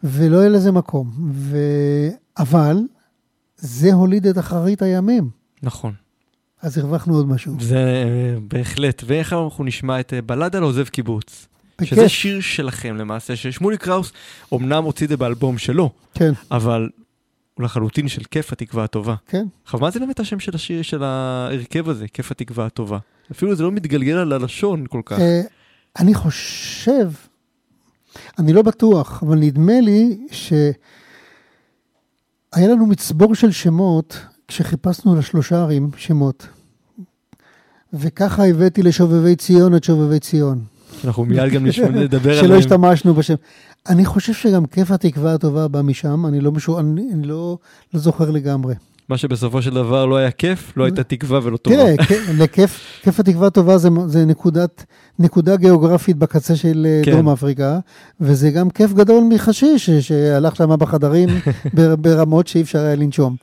[0.05, 1.11] ולא היה לזה מקום.
[1.33, 1.57] ו...
[2.39, 2.77] אבל
[3.57, 5.31] זה הוליד את אחרית הימים,
[5.63, 5.93] נכון.
[6.63, 7.55] אז הרווחנו עוד משהו.
[7.61, 9.03] זה אה, בהחלט.
[9.07, 11.49] ואיך אנחנו נשמע את אה, בלדה לעוזב קיבוץ.
[11.85, 14.13] שזה שיר שלכם למעשה, ששמולי קראוס
[14.55, 16.89] אמנם הוציא את זה באלבום שלו, כן, אבל
[17.55, 19.15] הוא לחלוטין של כיף התקווה הטובה.
[19.27, 19.47] כן.
[19.65, 22.99] עכשיו, מה זה באמת השם של השיר של ההרכב הזה, כיף התקווה הטובה?
[23.33, 25.21] אפילו זה לא מתגלגל על הלשון כל כך.
[25.21, 25.43] אה,
[25.99, 27.11] אני חושב,
[28.39, 30.73] אני לא בטוח, אבל נדמה לי שהיה
[32.57, 36.47] לנו מצבור של שמות כשחיפשנו לשלושה ערים שמות.
[37.93, 40.65] וככה הבאתי לשובבי ציון את שובבי ציון.
[41.05, 42.59] אנחנו מיד גם נשמע לדבר שלא עליהם.
[42.59, 43.35] השתמשנו בשם.
[43.89, 47.59] אני חושב שגם כיף התקווה הטובה בא משם, אני לא, משו, אני, אני לא,
[47.95, 48.75] לא זוכר לגמרי.
[49.09, 51.77] מה שבסופו של דבר לא היה כיף, לא הייתה תקווה ולא טובה.
[51.77, 54.85] תראה, כ- לכיף, כיף התקווה הטובה זה, זה נקודת,
[55.19, 57.11] נקודה גיאוגרפית בקצה של אה, כן.
[57.13, 57.79] דרום אפריקה,
[58.21, 61.29] וזה גם כיף גדול מחשיש, שהלך שם בחדרים
[61.75, 63.37] בר- ברמות שאי אפשר היה לנשום.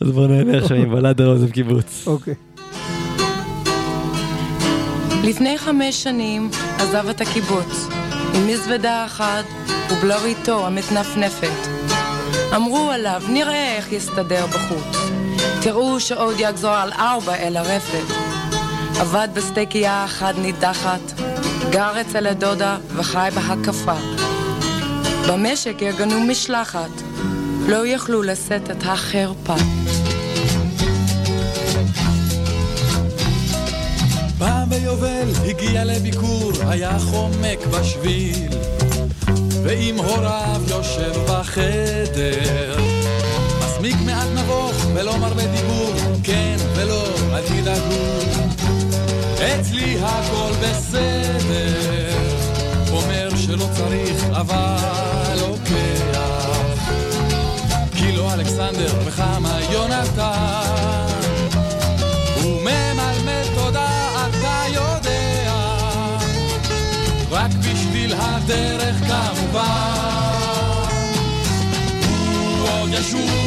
[0.00, 2.04] אז בואו נהנה עכשיו עם בלדה לעוזב קיבוץ.
[2.06, 2.34] אוקיי.
[5.24, 7.88] לפני חמש שנים עזב את הקיבוץ,
[8.34, 9.44] עם מזוודה אחת
[9.90, 11.68] ובלריתו המתנפנפת.
[12.56, 14.96] אמרו עליו, נראה איך יסתדר בחוץ.
[15.62, 18.14] תראו שעוד יגזור על ארבע אל הרפת.
[19.00, 21.20] עבד בסטייקייה אחת נידחת,
[21.70, 23.96] גר אצל הדודה וחי בהקפה.
[25.28, 26.90] במשק ארגנו משלחת,
[27.68, 29.56] לא יכלו לשאת את החרפה.
[34.40, 38.48] פעם ביובל הגיע לביקור, היה חומק בשביל,
[39.62, 42.76] ועם הוריו יושב בחדר.
[43.58, 48.10] מסמיק מעט נבוך ולא מרבה דיבור, כן ולא, אל תדאגו.
[49.34, 52.18] אצלי הכל בסדר,
[52.92, 56.20] אומר שלא צריך אבל לוקח.
[57.96, 60.69] כי לא אלכסנדר וכמה יונתן,
[69.50, 70.90] כמובן.
[72.06, 73.39] הוא עוד ישוב, הוא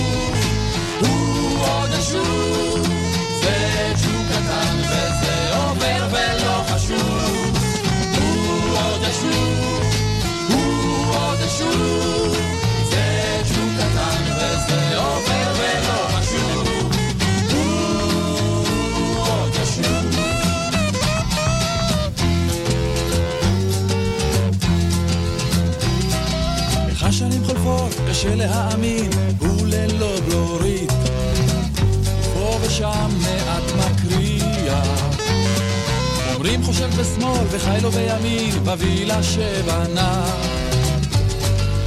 [39.24, 40.26] שבנה.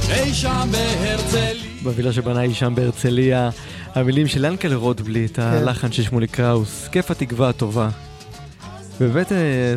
[0.09, 1.63] אי שם בהרצליה.
[1.83, 3.49] בווילה שבנה אי שם בהרצליה,
[3.95, 7.89] המילים של ינקלה רוטבליט, הלחן של שמולי קראוס, כיף התקווה הטובה.
[8.99, 9.75] באמת, אה,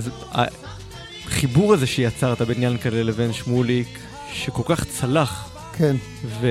[1.26, 3.98] החיבור הזה שיצרת בין ינקלה לבין שמוליק,
[4.32, 5.96] שכל כך צלח, כן.
[6.40, 6.46] ו...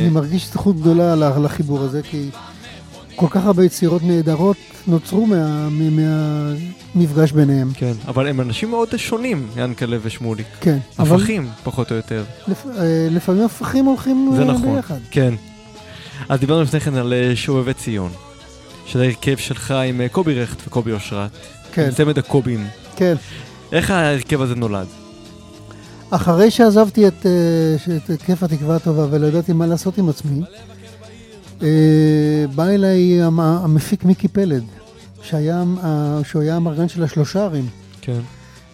[0.00, 2.28] אני מרגיש זכות גדולה לחיבור הזה, כי
[3.16, 7.70] כל כך הרבה יצירות נהדרות נוצרו מה- מהמפגש ביניהם.
[7.74, 10.46] כן, אבל הם אנשים מאוד שונים, ינקלה ושמוליק.
[10.60, 12.24] כן, אבל הפכים, פחות או יותר.
[12.48, 14.98] לפ- אה, לפעמים הפכים הולכים זה אה, נכון, ביחד.
[15.10, 15.34] כן.
[16.28, 18.10] אז דיברנו לפני כן על אה, שובבי ציון,
[18.86, 21.30] שזה הרכב שלך עם קובי רכט וקובי אושרת.
[21.72, 21.84] כן.
[21.84, 22.66] עם צמד הקובים.
[22.96, 23.14] כן.
[23.72, 24.86] איך ההרכב הזה נולד?
[26.10, 27.26] אחרי שעזבתי את,
[28.14, 30.40] את כיף התקווה הטובה ולא ידעתי מה לעשות עם עצמי,
[32.54, 34.62] בא אליי המ- המפיק מיקי פלד,
[35.22, 35.64] שהיה,
[36.24, 37.66] שהוא היה המרגן של השלושה ערים,
[38.00, 38.20] כן.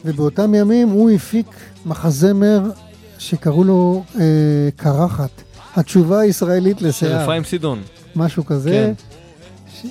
[0.05, 1.47] ובאותם ימים הוא הפיק
[1.87, 2.63] מחזמר
[3.19, 4.23] שקראו לו אה,
[4.77, 5.31] קרחת,
[5.77, 7.83] התשובה הישראלית של לשיער, אפרים סידון.
[8.17, 8.71] משהו כזה.
[8.71, 8.93] כן.
[9.83, 9.87] ש...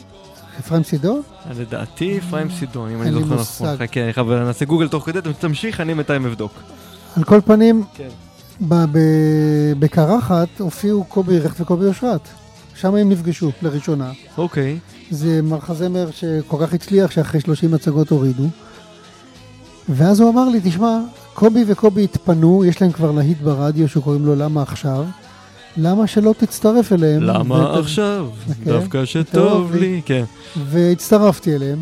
[0.60, 1.21] אפרים סידון?
[1.60, 3.63] לדעתי אפרים סידון, אם אני אין לי זוכר מושג.
[3.65, 3.77] נכון.
[3.88, 6.51] חכה, אני חייב נעשה גוגל תוך כדי, תמשיך, אני בינתיים אבדוק.
[7.17, 8.08] על כל פנים, כן.
[9.80, 12.27] בקרחת הופיעו קובי רכט וקובי אושרת.
[12.82, 14.12] שם הם נפגשו לראשונה.
[14.38, 14.80] אוקיי.
[15.12, 18.44] זה מחזמר שכל כך הצליח שאחרי 30 הצגות הורידו.
[19.89, 21.00] ואז הוא אמר לי, תשמע,
[21.34, 25.06] קובי וקובי התפנו, יש להם כבר להיט ברדיו שקוראים לו למה עכשיו,
[25.78, 27.24] למה שלא תצטרף אליהם?
[27.24, 28.28] למה ות- עכשיו?
[28.63, 29.80] כן, דווקא טוב שטוב לי.
[29.80, 30.02] לי.
[30.06, 30.24] כן.
[30.65, 31.82] והצטרפתי אליהם.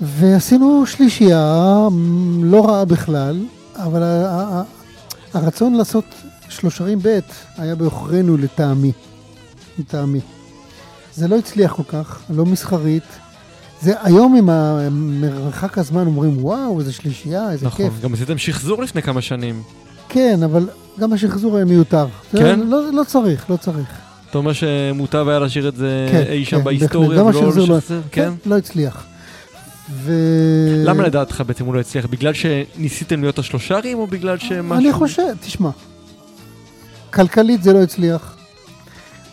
[0.00, 1.78] ועשינו שלישייה
[2.42, 3.40] לא רעה בכלל,
[3.76, 4.02] אבל
[5.34, 6.04] הרצון לעשות
[6.48, 7.18] שלושרים ב'
[7.56, 8.92] היה בעוכרינו לטעמי.
[9.78, 10.20] לטעמי.
[11.14, 13.02] זה לא הצליח כל כך, לא מסחרית.
[13.82, 14.48] זה היום עם
[15.20, 18.00] מרחק הזמן אומרים וואו איזה שלישייה איזה נכון, כיף.
[18.02, 19.62] גם עשיתם שחזור לפני כמה שנים.
[20.08, 20.68] כן אבל
[21.00, 22.06] גם השחזור היה מיותר.
[22.32, 22.60] כן?
[22.60, 23.88] לא, לא צריך לא צריך.
[24.30, 27.76] אתה אומר שמוטב היה להשאיר את זה כן, אי שם כן, בהיסטוריה ולא השחזור לא-
[27.76, 28.00] לשחזר?
[28.10, 28.32] כן.
[28.46, 29.04] לא הצליח.
[29.90, 30.12] ו...
[30.84, 32.06] למה לדעתך בעצם הוא לא הצליח?
[32.06, 34.74] בגלל שניסיתם להיות השלושרים או בגלל שמשהו...
[34.74, 35.70] אני חושב, תשמע,
[37.10, 38.36] כלכלית זה לא הצליח.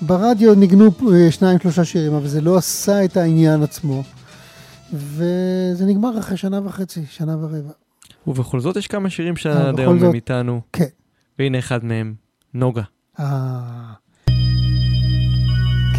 [0.02, 4.04] ברדיו ניגנו אה, שניים שלושה שירים, אבל זה לא עשה את העניין עצמו.
[4.94, 7.72] וזה נגמר אחרי שנה וחצי, שנה ורבע.
[8.28, 10.62] ובכל זאת יש כמה שירים אה, שעד היום הם איתנו.
[10.74, 10.86] כן.
[11.40, 12.14] והנה אחד מהם,
[12.54, 12.82] נוגה.
[13.20, 13.94] אה...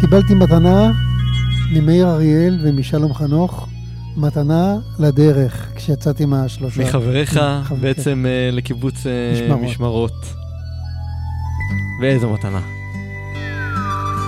[0.01, 0.91] קיבלתי מתנה
[1.71, 3.67] ממאיר אריאל ומשלום חנוך,
[4.17, 6.83] מתנה לדרך, כשיצאתי מהשלושה.
[6.83, 9.61] מחבריך כן, בעצם לקיבוץ אה, משמרות.
[9.63, 10.25] משמרות.
[12.01, 12.82] ואיזו מתנה.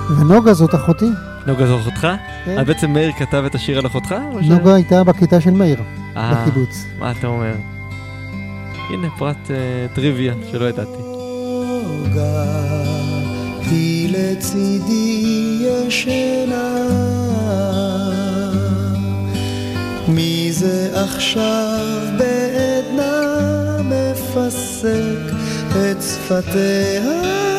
[0.09, 1.09] ונוגה זאת אחותי.
[1.47, 2.07] נוגה זו אחותך?
[2.45, 2.57] כן.
[2.59, 4.15] אז בעצם מאיר כתב את השיר על אחותך?
[4.33, 5.77] או ש- נוגה הייתה בכיתה של מאיר,
[6.17, 6.85] אה, בקיבוץ.
[6.99, 7.53] מה אתה אומר?
[8.89, 9.55] הנה פרט אה,
[9.95, 10.97] טריוויה שלא ידעתי.
[11.83, 12.43] נוגה,
[13.71, 15.25] היא לצידי
[15.87, 16.75] ישנה.
[20.07, 21.85] מי זה עכשיו
[22.17, 23.21] בעדנה
[23.83, 25.33] מפסק
[25.71, 27.54] את שפתיה?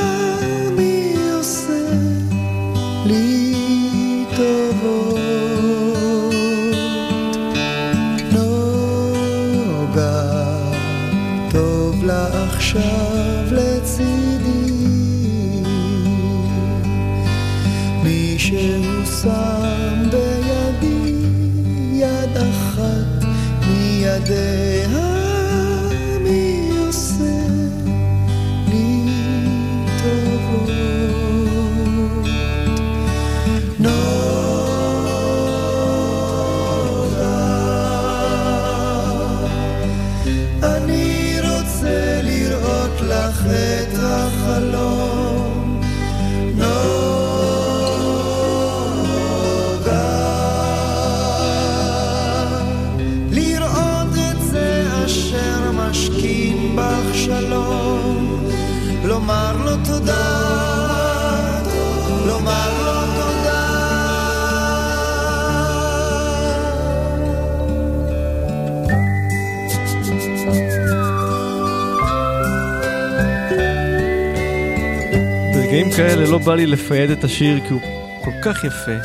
[75.97, 77.81] כאלה לא בא לי לפייד את השיר כי הוא
[78.25, 78.97] כל כך יפה.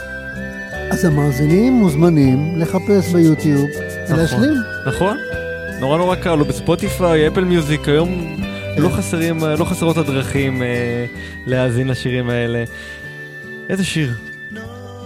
[0.91, 3.69] אז המאזינים מוזמנים לחפש ביוטיוב
[4.09, 4.53] ולהשלים.
[4.87, 5.17] נכון.
[5.79, 8.37] נורא נורא קל, הוא בספוטיפיי, אפל מיוזיק, היום
[8.77, 11.05] לא חסרים, לא חסרות הדרכים אה,
[11.45, 12.63] להאזין לשירים האלה.
[13.69, 14.13] איזה שיר.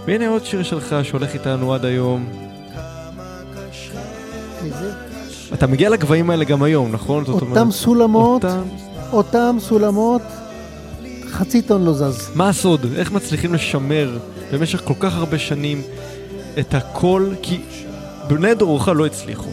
[0.06, 2.26] והנה עוד שיר שלך שהולך איתנו עד היום.
[4.64, 4.92] איזה?
[5.54, 7.24] אתה מגיע לגבהים האלה גם היום, נכון?
[7.28, 8.44] אותם סולמות.
[9.12, 10.22] אותם סולמות,
[11.36, 12.30] חצי טון לא זז.
[12.34, 12.86] מה הסוד?
[12.96, 14.18] איך מצליחים לשמר
[14.52, 15.82] במשך כל כך הרבה שנים
[16.58, 17.30] את הכל?
[17.42, 17.60] כי
[18.28, 19.50] בני דורך לא הצליחו.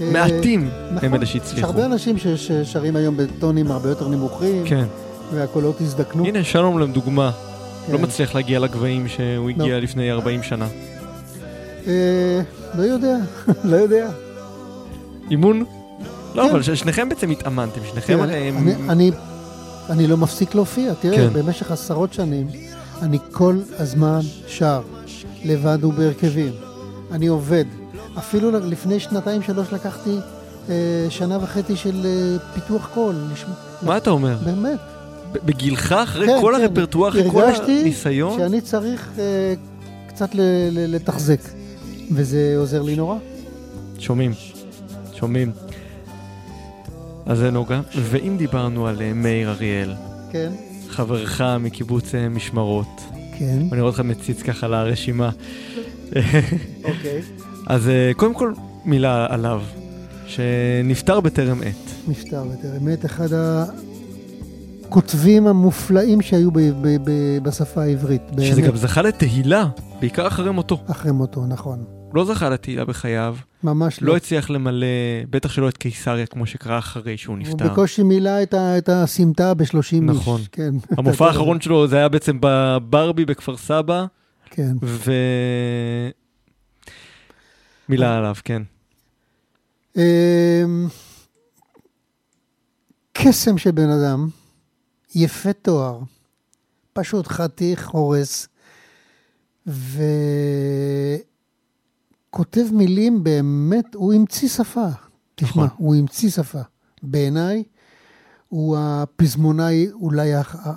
[0.00, 1.08] אה, מעטים נכון.
[1.08, 1.66] הם אלה יש שהצליחו.
[1.66, 4.84] הרבה אנשים ששרים היום בטונים הרבה יותר נמוכים, כן.
[5.34, 6.24] והקולות הזדקנו.
[6.26, 7.30] הנה, שלום להם דוגמה.
[7.86, 7.92] כן.
[7.92, 10.66] לא מצליח להגיע לגבהים שהוא הגיע לפני 40 שנה.
[11.86, 12.40] אה,
[12.78, 13.16] לא יודע,
[13.64, 14.08] לא יודע.
[15.30, 15.64] אימון?
[16.34, 16.50] לא, כן.
[16.50, 18.30] אבל שניכם בעצם התאמנתם, שניכם כן,
[18.90, 19.10] אני-
[19.90, 21.28] אני לא מפסיק להופיע, תראה, כן.
[21.32, 22.46] במשך עשרות שנים,
[23.02, 24.80] אני כל הזמן שר,
[25.44, 26.52] לבד ובהרכבים.
[27.12, 27.64] אני עובד.
[28.18, 30.16] אפילו לפני שנתיים שלוש לקחתי
[30.68, 30.74] אה,
[31.10, 33.14] שנה וחצי של אה, פיתוח קול.
[33.34, 34.38] לשמ- מה אתה אומר?
[34.44, 34.78] באמת.
[35.44, 36.62] בגילך, אחרי כן, כל כן.
[36.62, 38.38] הרפרטואר, אחרי כל הרגשתי הניסיון?
[38.38, 39.54] שאני צריך אה,
[40.08, 41.40] קצת ל- ל- לתחזק,
[42.12, 43.16] וזה עוזר לי נורא.
[43.98, 44.32] שומעים,
[45.14, 45.52] שומעים.
[47.26, 47.80] אז זה נוגה.
[47.94, 49.94] ואם דיברנו על אה, מאיר אריאל,
[50.32, 50.52] כן,
[50.88, 53.00] חברך מקיבוץ אה, משמרות,
[53.38, 55.30] כן, אני רואה אותך מציץ ככה לרשימה.
[56.84, 57.22] אוקיי.
[57.66, 58.52] אז אה, קודם כל,
[58.84, 59.62] מילה עליו,
[60.26, 62.08] שנפטר בטרם עת.
[62.08, 63.28] נפטר בטרם עת, אחד
[64.84, 68.22] הכותבים המופלאים שהיו ב- ב- ב- בשפה העברית.
[68.40, 69.66] שזה באמת, גם זכה לתהילה,
[70.00, 70.78] בעיקר אחרי מותו.
[70.86, 71.84] אחרי מותו, נכון.
[72.16, 74.08] לא זכה לתהילה בחייו, ממש לא.
[74.08, 74.86] לא הצליח למלא,
[75.30, 77.68] בטח שלא את קיסריה כמו שקרה אחרי שהוא הוא נפטר.
[77.72, 79.92] בקושי מילא את את הסמטה ב-30 איש.
[79.92, 80.40] נכון.
[80.52, 80.70] כן.
[80.98, 84.06] המופע האחרון שלו זה היה בעצם בברבי בכפר סבא,
[84.50, 84.72] כן.
[84.82, 85.12] ו...
[87.88, 88.62] מילה עליו, כן.
[89.96, 90.02] אמ,
[93.12, 94.28] קסם של בן אדם,
[95.14, 95.98] יפה תואר,
[96.92, 98.48] פשוט חתיך הורס,
[102.36, 104.86] וכותב מילים באמת, הוא המציא שפה.
[105.34, 105.68] תשמע, נכון.
[105.76, 106.60] הוא המציא שפה.
[107.02, 107.62] בעיניי,
[108.48, 110.68] הוא הפזמונאי אולי הכ-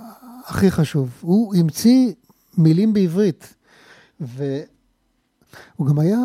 [0.45, 1.09] הכי חשוב.
[1.21, 2.13] הוא המציא
[2.57, 3.53] מילים בעברית,
[4.19, 4.67] והוא
[5.87, 6.17] גם היה,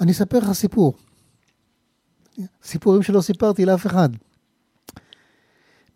[0.00, 0.94] אני אספר לך סיפור.
[2.64, 4.08] סיפורים שלא סיפרתי לאף אחד.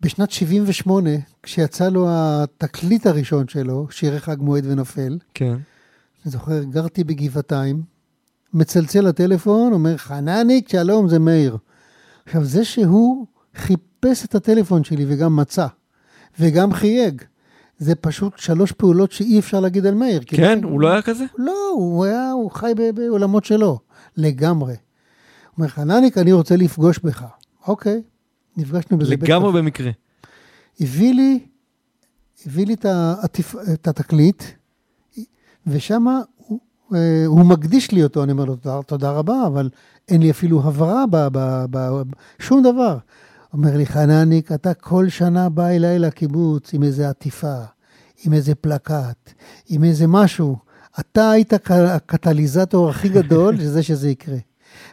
[0.01, 1.09] בשנת 78,
[1.43, 5.53] כשיצא לו התקליט הראשון שלו, שירי חג מועד ונופל, כן.
[6.25, 7.94] אני זוכר, גרתי בגבעתיים,
[8.55, 11.57] מצלצל לטלפון, אומר, חנניק, שלום, זה מאיר.
[12.25, 13.25] עכשיו, זה שהוא
[13.55, 15.67] חיפש את הטלפון שלי וגם מצא,
[16.39, 17.21] וגם חייג,
[17.77, 20.21] זה פשוט שלוש פעולות שאי אפשר להגיד על מאיר.
[20.27, 20.63] כן?
[20.63, 21.25] הוא לא היה כזה?
[21.37, 23.79] לא, הוא היה, הוא חי בעולמות שלו,
[24.17, 24.73] לגמרי.
[24.73, 27.25] הוא אומר, חנניק, אני רוצה לפגוש בך.
[27.67, 28.01] אוקיי,
[28.57, 29.11] נפגשנו בזה.
[29.11, 29.61] לגמרי.
[29.61, 29.91] במקרה.
[30.79, 31.39] הביא לי,
[32.45, 34.43] הביא לי את, התקליט,
[35.67, 36.05] ושם
[36.87, 38.55] הוא, אה, הוא מקדיש לי אותו, אני אומר לו,
[38.85, 39.69] תודה, רבה, אבל
[40.09, 42.01] אין לי אפילו הברה, ב, ב, ב,
[42.39, 42.97] שום דבר.
[43.53, 47.55] אומר לי, חנניק, אתה כל שנה בא אליי לקיבוץ עם איזה עטיפה,
[48.25, 49.33] עם איזה פלקט,
[49.69, 50.57] עם איזה משהו.
[50.99, 54.37] אתה היית הקטליזטור הכי גדול לזה שזה יקרה.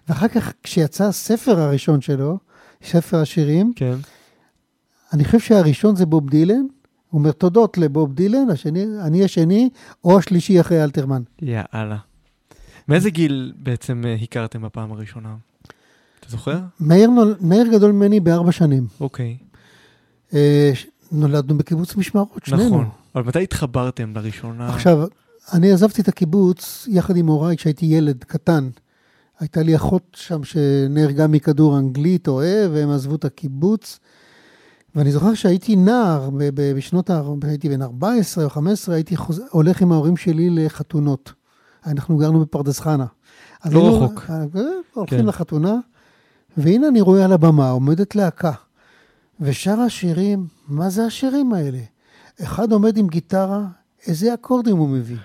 [0.09, 2.39] ואחר כך, כשיצא הספר הראשון שלו,
[2.85, 3.95] ספר השירים, כן.
[5.13, 6.67] אני חושב שהראשון זה בוב דילן,
[7.13, 9.71] הוא אומר תודות לבוב דילן, השני, אני השני,
[10.05, 11.23] או השלישי אחרי אלתרמן.
[11.43, 11.97] יאללה.
[12.89, 15.35] מאיזה גיל בעצם אה, הכרתם בפעם הראשונה?
[16.21, 16.59] אתה זוכר?
[16.81, 18.87] מאיר, נול, מאיר גדול ממני בארבע שנים.
[19.01, 19.37] אוקיי.
[20.35, 20.73] אה,
[21.13, 22.67] נולדנו בקיבוץ משמרות, שנינו.
[22.67, 22.89] נכון.
[23.15, 24.69] אבל מתי התחברתם לראשונה?
[24.69, 25.07] עכשיו,
[25.53, 28.69] אני עזבתי את הקיבוץ יחד עם הוריי כשהייתי ילד קטן.
[29.41, 33.99] הייתה לי אחות שם שנהרגה מכדור אנגלי טועה, והם עזבו את הקיבוץ.
[34.95, 37.23] ואני זוכר שהייתי נער, בשנות ה...
[37.43, 39.43] הייתי בן 14 או 15, הייתי חוז...
[39.51, 41.33] הולך עם ההורים שלי לחתונות.
[41.87, 43.07] אנחנו גרנו בפרדס חנה.
[43.71, 44.25] לא רחוק.
[44.31, 44.63] אה,
[44.95, 45.27] הולכים כן.
[45.27, 45.77] לחתונה,
[46.57, 48.53] והנה אני רואה על הבמה עומדת להקה,
[49.41, 51.79] ושרה שירים, מה זה השירים האלה?
[52.43, 53.67] אחד עומד עם גיטרה,
[54.07, 55.17] איזה אקורדים הוא מביא,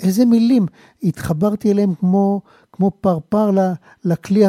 [0.00, 0.66] איזה מילים.
[1.02, 2.40] התחברתי אליהם כמו,
[2.72, 3.50] כמו פרפר
[4.04, 4.44] לכלי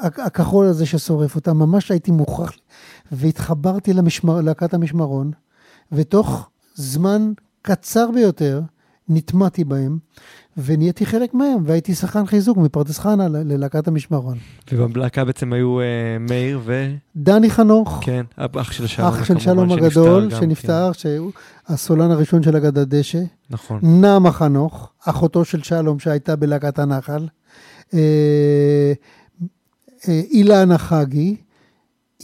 [0.00, 2.52] הכחול הזה ששורף אותם, ממש הייתי מוכרח,
[3.12, 5.30] והתחברתי למשמר, להקת המשמרון,
[5.92, 7.32] ותוך זמן
[7.62, 8.60] קצר ביותר
[9.08, 9.98] נטמעתי בהם,
[10.56, 14.38] ונהייתי חלק מהם, והייתי שחקן חיזוק מפרדס חנה ללהקת המשמרון.
[14.72, 15.84] ובלהקה בעצם היו אה,
[16.20, 16.94] מאיר ו...
[17.16, 19.08] דני חנוך, כן, אח של שלום.
[19.08, 21.32] אח של שלום שנפטר הגדול, גם, שנפטר, שהוא
[21.68, 23.18] הסולן הראשון של אגדת דשא.
[23.18, 23.80] כן, נכון.
[23.82, 27.26] נעמה חנוך, אחותו של שלום שהייתה בלהקת הנחל.
[27.94, 28.92] אה,
[30.08, 31.36] אה, אילנה חגי,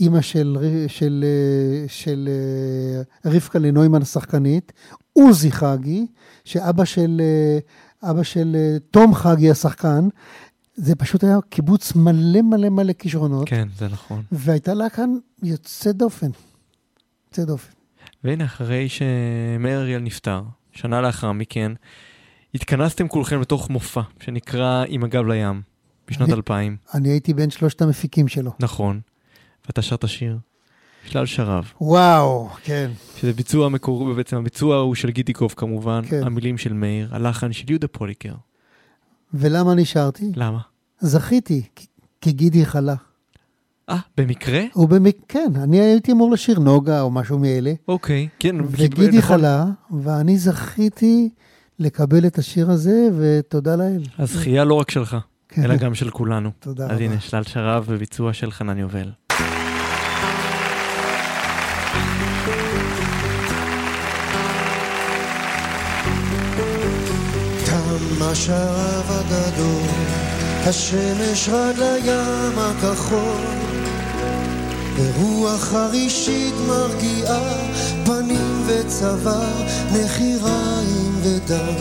[0.00, 0.56] אימא של,
[0.88, 2.28] של, אה, של
[3.24, 4.72] אה, רבקה לנוימן השחקנית.
[5.12, 6.06] עוזי חגי,
[6.44, 8.56] שאבא של, אה, אבא של
[8.90, 10.08] תום חגי השחקן.
[10.76, 13.48] זה פשוט היה קיבוץ מלא מלא מלא כישרונות.
[13.48, 14.22] כן, זה נכון.
[14.32, 15.10] והייתה לה כאן
[15.42, 16.30] יוצאת דופן.
[17.28, 17.72] יוצאת דופן.
[18.24, 20.42] והנה, אחרי שמאיר אריאל נפטר,
[20.72, 21.72] שנה לאחר מכן,
[22.54, 25.62] התכנסתם כולכם לתוך מופע שנקרא עם הגב לים,
[26.08, 28.50] בשנת אני- 2000, אני הייתי בין שלושת המפיקים שלו.
[28.60, 29.00] נכון.
[29.66, 30.38] ואתה שרת שיר,
[31.06, 32.90] שלל שרב, וואו, כן.
[33.16, 36.22] שזה ביצוע מקורי, בעצם הביצוע הוא של גידיקוב כמובן, כן.
[36.24, 38.32] המילים של מאיר, הלחן של יהודה פוליקר.
[39.34, 40.32] ולמה נשארתי?
[40.36, 40.58] למה?
[41.00, 41.62] זכיתי,
[42.20, 42.94] כי- גידי חלה.
[43.88, 44.62] אה, במקרה?
[44.72, 45.16] הוא במק...
[45.28, 48.56] כן, אני הייתי אמור לשיר נוגה או משהו מאלה, אוקיי, כן.
[48.70, 49.38] וגידי נכון.
[49.38, 49.64] חלה,
[50.02, 51.28] ואני זכיתי
[51.78, 54.02] לקבל את השיר הזה, ותודה לאל.
[54.18, 55.16] הזכייה לא רק שלך,
[55.48, 55.64] כן.
[55.64, 56.50] אלא גם של כולנו.
[56.60, 57.04] תודה אז רבה.
[57.04, 59.10] הנה, שלל שרב בביצוע של חנן יובל.
[68.22, 69.96] השרב הגדול,
[70.66, 73.44] השמש רד לים הכחול,
[74.96, 77.52] ורוח חרישית מרגיעה,
[78.04, 79.62] פנים וצוואר,
[79.92, 81.74] נחיריים ודם.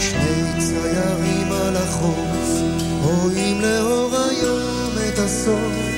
[0.00, 2.48] שני ציירים על החוף,
[3.02, 5.89] רואים לאור היום את הסוף,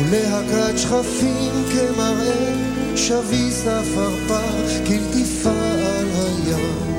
[0.00, 2.52] ולהקת שכפים כמראה,
[2.96, 6.96] שביס עפרפר, כלטיפה על הים.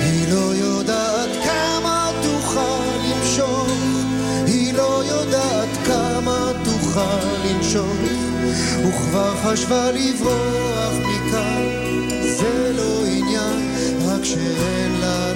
[0.00, 3.68] היא לא יודעת כמה תוכל למשוך,
[4.46, 7.96] היא לא יודעת כמה תוכל לנשוך,
[8.88, 11.62] וכבר חשבה לברוח מכאן,
[12.38, 13.72] זה לא עניין,
[14.06, 15.32] רק שאין לה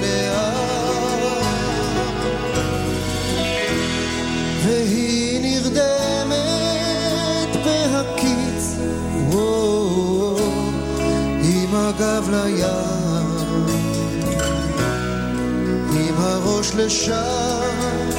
[11.99, 13.67] הגב לים,
[15.93, 18.11] עם הראש לשם,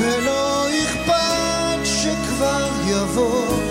[0.00, 3.65] ולא אכפת שכבר יבוא,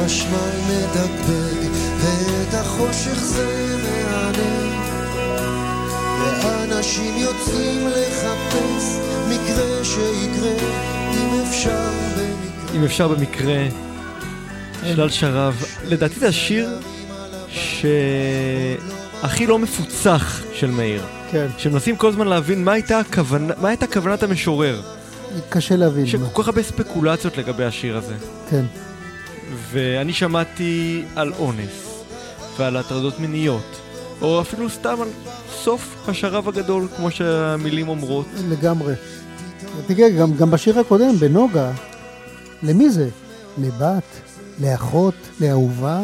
[0.00, 4.78] החשמל מדגדג, ואת החושך זה מענה.
[6.42, 10.52] ואנשים יוצאים לחפש מקרה שיקרה,
[11.14, 12.76] אם אפשר במקרה.
[12.76, 13.66] אם אפשר במקרה,
[14.86, 15.64] שלל שרב.
[15.84, 16.68] לדעתי זה השיר
[17.48, 21.02] שהכי לא מפוצח של מאיר.
[21.30, 24.82] כן, שמנסים כל הזמן להבין מה הייתה, הכוונה, מה הייתה כוונת המשורר.
[25.48, 26.04] קשה להבין.
[26.04, 28.14] יש כל כך הרבה ספקולציות לגבי השיר הזה.
[28.50, 28.64] כן,
[29.70, 32.04] ואני שמעתי על אונס,
[32.58, 33.76] ועל הטרדות מיניות,
[34.22, 35.08] או אפילו סתם על
[35.62, 38.26] סוף השרב הגדול, כמו שהמילים אומרות.
[38.48, 38.94] לגמרי.
[39.86, 41.72] תראה, גם, גם בשיר הקודם, בנוגה,
[42.62, 43.08] למי זה?
[43.58, 44.02] לבת,
[44.60, 46.00] לאחות, לאהובה,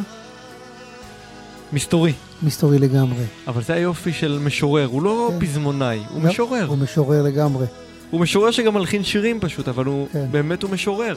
[1.73, 2.13] מסתורי.
[2.43, 3.25] מסתורי לגמרי.
[3.49, 5.47] אבל זה היופי של משורר, הוא לא כן.
[5.47, 6.67] פזמונאי, הוא גם- משורר.
[6.67, 7.67] הוא משורר לגמרי.
[8.11, 10.25] הוא משורר שגם מלחין שירים פשוט, אבל הוא כן.
[10.31, 11.17] באמת הוא משורר.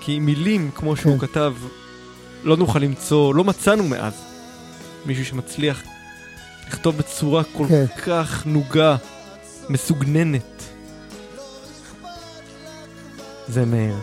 [0.00, 1.26] כי מילים, כמו שהוא כן.
[1.26, 1.54] כתב,
[2.44, 4.12] לא נוכל למצוא, לא מצאנו מאז
[5.06, 5.82] מישהו שמצליח
[6.68, 7.84] לכתוב בצורה כל כן.
[8.06, 8.96] כך נוגה,
[9.68, 10.62] מסוגננת.
[13.48, 13.96] זה מאיר.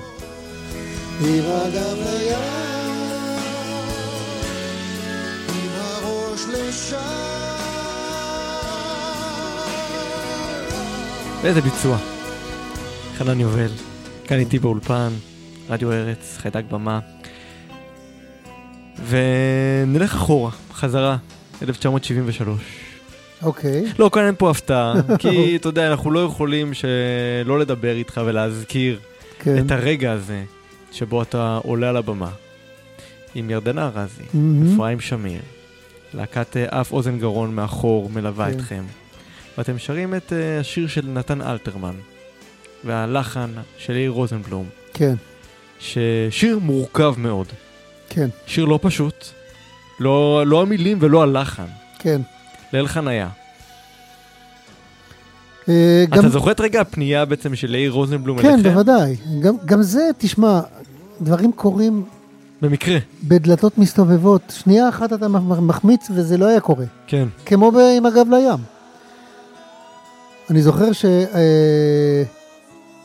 [11.42, 11.98] ואיזה ביצוע.
[13.18, 13.72] חנן יובל,
[14.28, 15.10] כאן איתי באולפן,
[15.70, 17.00] רדיו ארץ, חיידק במה.
[19.08, 21.18] ונלך אחורה, חזרה,
[21.62, 22.62] 1973.
[23.42, 23.86] אוקיי.
[24.00, 29.00] לא, כאן אין פה הפתעה, כי אתה יודע, אנחנו לא יכולים שלא לדבר איתך ולהזכיר
[29.40, 29.66] כן.
[29.66, 30.44] את הרגע הזה
[30.92, 32.32] שבו אתה עולה על הבמה
[33.36, 34.74] עם ירדנה ארזי, מהמם.
[34.74, 35.42] אפרים שמיר,
[36.14, 38.60] להקת אה, אף אוזן גרון מאחור מלווה כן.
[38.60, 38.84] אתכם,
[39.58, 41.96] ואתם שרים את אה, השיר של נתן אלתרמן,
[42.84, 45.16] והלחן של יאיר רוזנבלום, כן,
[45.80, 47.48] ששיר מורכב מאוד,
[48.10, 49.26] כן, שיר לא פשוט,
[50.00, 51.66] לא, לא המילים ולא הלחן,
[52.00, 52.22] כן.
[52.74, 53.30] ליל חניה.
[55.70, 58.70] אה, גם- אתה זוכר את רגע הפנייה בעצם של יאיר רוזנבלום כן, אליכם?
[58.70, 59.16] בוודאי.
[59.42, 60.60] גם, גם זה, תשמע,
[61.22, 62.06] דברים קורים
[62.62, 64.42] במקרה, בדלתות מסתובבות.
[64.64, 66.86] שנייה אחת אתה מח- מחמיץ וזה לא היה קורה.
[67.08, 67.28] כן.
[67.46, 68.60] כמו עם הגב לים.
[70.50, 70.92] אני זוכר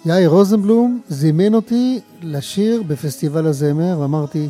[0.05, 4.48] שיאיר רוזנבלום זימן אותי לשיר בפסטיבל הזמר, ואמרתי,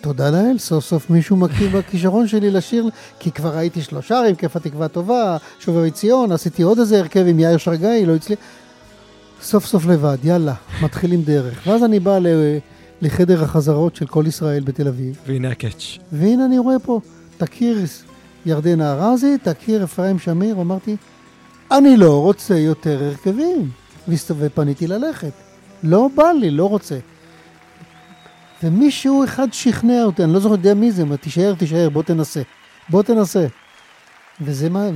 [0.00, 2.88] תודה לאל, סוף סוף מישהו מכיר בכישרון שלי לשיר,
[3.18, 7.38] כי כבר הייתי שלושה עם כיף התקווה טובה, שובבי ציון, עשיתי עוד איזה הרכב עם
[7.38, 8.38] יאיר שרגאי, לא הצליח.
[9.42, 11.62] סוף סוף לבד, יאללה, מתחילים דרך.
[11.66, 12.58] ואז אני בא ל-
[13.02, 15.98] לחדר החזרות של כל ישראל בתל אביב, והנה הקאץ'.
[16.12, 17.00] והנה אני רואה פה,
[17.38, 17.78] תכיר
[18.46, 20.96] ירדנה ארזי, תכיר אפרים שמיר, אמרתי,
[21.70, 23.70] אני לא רוצה יותר הרכבים.
[24.08, 25.32] והסתובב פניתי ללכת.
[25.82, 26.98] לא בא לי, לא רוצה.
[28.62, 32.42] ומישהו אחד שכנע אותי, אני לא זוכר יודע מי זה, אמר, תישאר, תישאר, בוא תנסה.
[32.88, 33.46] בוא תנסה.
[34.40, 34.88] וזה מה,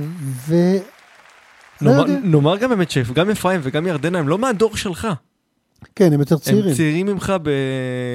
[0.47, 0.55] ו...
[1.81, 2.19] לא נאמר, יודע.
[2.23, 5.07] נאמר גם באמת שגם אפרים וגם ירדנה הם לא מהדור שלך.
[5.95, 6.75] כן, הם יותר הם צעירים.
[6.75, 7.49] צעירים ממך ב...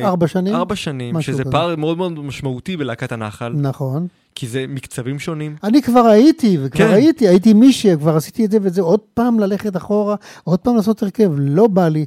[0.04, 0.54] ארבע שנים?
[0.54, 1.52] ארבע שנים, שזה כזה.
[1.52, 4.06] פער מאוד מאוד משמעותי בלהקת הנחל, נכון.
[4.34, 5.56] כי זה מקצבים שונים.
[5.64, 6.94] אני כבר הייתי, וכבר כן.
[6.94, 11.02] הייתי, הייתי מישהי, כבר עשיתי את זה וזה, עוד פעם ללכת אחורה, עוד פעם לעשות
[11.02, 12.06] הרכב, לא בא לי.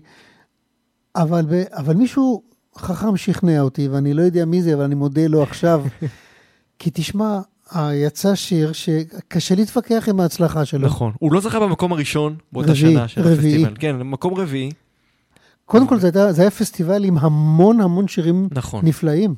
[1.15, 2.43] אבל, אבל מישהו
[2.77, 5.83] חכם שכנע אותי, ואני לא יודע מי זה, אבל אני מודה לו עכשיו.
[6.79, 7.39] כי תשמע,
[7.93, 10.87] יצא שיר שקשה להתווכח עם ההצלחה שלו.
[10.87, 11.11] נכון.
[11.19, 13.55] הוא לא זכה במקום הראשון באותה רביעי, שנה של רביעי.
[13.55, 13.73] הפסטיבל.
[13.79, 14.71] כן, מקום רביעי.
[15.69, 18.85] קודם כל, זה, הייתה, זה היה פסטיבל עם המון המון שירים נכון.
[18.85, 19.35] נפלאים,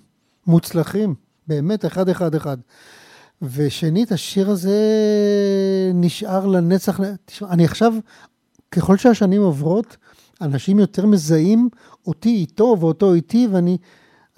[0.48, 1.16] מוצלחים,
[1.48, 2.58] באמת, אחד, אחד, אחד.
[3.42, 4.80] ושנית, השיר הזה
[5.94, 7.00] נשאר לנצח.
[7.26, 7.94] תשמע, אני עכשיו,
[8.72, 9.98] ככל שהשנים עוברות,
[10.42, 11.70] אנשים יותר מזהים
[12.08, 13.78] אותי איתו ואותו איתי, ואני,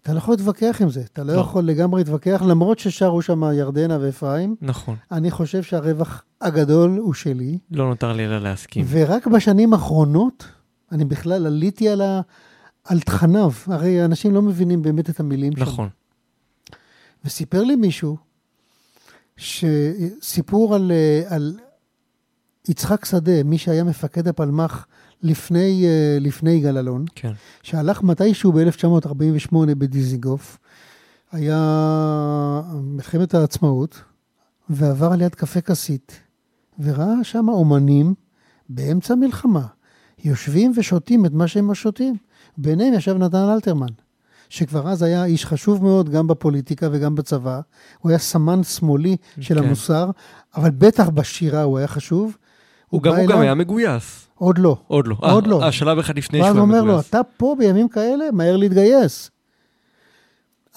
[0.01, 1.39] אתה לא יכול להתווכח עם זה, אתה לא לא.
[1.39, 4.95] יכול לגמרי להתווכח, למרות ששרו שם ירדנה ואפרים, נכון.
[5.11, 7.57] אני חושב שהרווח הגדול הוא שלי.
[7.71, 8.85] לא נותר לי אלא להסכים.
[8.89, 10.45] ורק בשנים האחרונות,
[10.93, 12.21] אני בכלל עליתי על, ה...
[12.83, 13.51] על תכניו.
[13.67, 15.61] הרי אנשים לא מבינים באמת את המילים שם.
[15.61, 15.89] נכון.
[17.25, 18.17] וסיפר לי מישהו,
[19.37, 21.59] שסיפור על, אה, על
[22.67, 24.87] יצחק שדה, מי שהיה מפקד הפלמ"ח
[25.21, 27.31] לפני, אה, לפני יגאל אלון, כן.
[27.63, 30.57] שהלך מתישהו ב-1948 בדיזיגוף,
[31.31, 34.01] היה מלחמת העצמאות,
[34.69, 36.19] ועבר על יד קפה כסית,
[36.79, 38.13] וראה שם אומנים
[38.69, 39.65] באמצע מלחמה,
[40.23, 42.15] יושבים ושותים את מה שהם שותים.
[42.57, 43.87] ביניהם ישב נתן אלתרמן,
[44.49, 47.59] שכבר אז היה איש חשוב מאוד גם בפוליטיקה וגם בצבא.
[47.99, 49.65] הוא היה סמן שמאלי של כן.
[49.65, 50.09] המוסר,
[50.55, 52.37] אבל בטח בשירה הוא היה חשוב.
[52.89, 54.27] הוא גם בא הוא גם היה מגויס.
[54.35, 54.77] עוד לא.
[54.87, 55.15] עוד לא.
[55.19, 55.63] עוד אה, לא.
[55.63, 57.09] אה, שלב אחד לפני ואז שהוא הוא היה אומר לו, מגויס.
[57.09, 59.31] אתה פה בימים כאלה, מהר להתגייס.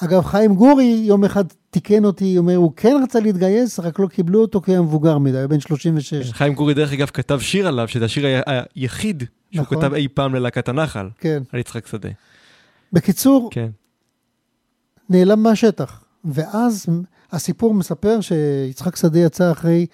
[0.05, 4.41] אגב, חיים גורי יום אחד תיקן אותי, אומר, הוא כן רצה להתגייס, רק לא קיבלו
[4.41, 6.33] אותו כי הוא היה מבוגר מדי, היה בן 36.
[6.33, 9.79] חיים גורי דרך אגב כתב שיר עליו, שזה השיר היחיד שהוא נכון.
[9.79, 11.43] כתב אי פעם ללהקת הנחל, כן.
[11.53, 12.09] על יצחק שדה.
[12.93, 13.69] בקיצור, כן.
[15.11, 16.05] נעלם מהשטח.
[16.25, 16.87] ואז
[17.33, 19.87] הסיפור מספר שיצחק שדה יצא אחרי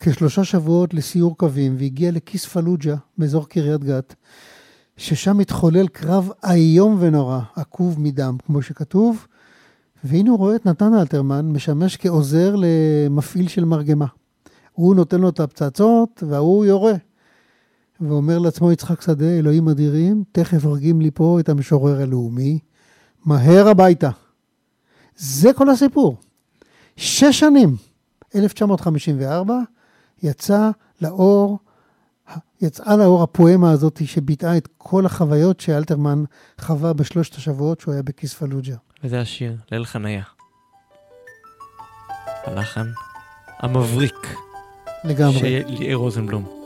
[0.00, 4.14] כשלושה שבועות לסיור קווים, והגיע לכיס פלוג'ה באזור קריית גת,
[4.96, 9.26] ששם התחולל קרב איום ונורא, עקוב מדם, כמו שכתוב,
[10.04, 14.06] והנה הוא רואה את נתן אלתרמן משמש כעוזר למפעיל של מרגמה.
[14.72, 16.92] הוא נותן לו את הפצצות, וההוא יורה.
[18.00, 22.58] ואומר לעצמו יצחק שדה, אלוהים אדירים, תכף הורגים לי פה את המשורר הלאומי,
[23.24, 24.10] מהר הביתה.
[25.16, 26.16] זה כל הסיפור.
[26.96, 27.76] שש שנים,
[28.34, 29.58] 1954,
[30.22, 31.58] יצא לאור,
[32.60, 36.24] יצאה לאור הפואמה הזאת שביטאה את כל החוויות שאלתרמן
[36.60, 38.74] חווה בשלושת השבועות שהוא היה בכיס פלוג'ה.
[39.04, 40.22] וזה השיר, ליל חניה.
[42.44, 42.86] הלחן
[43.58, 44.36] המבריק
[45.04, 45.38] לגמרי.
[45.38, 46.63] של ליאיר רוזנבלום.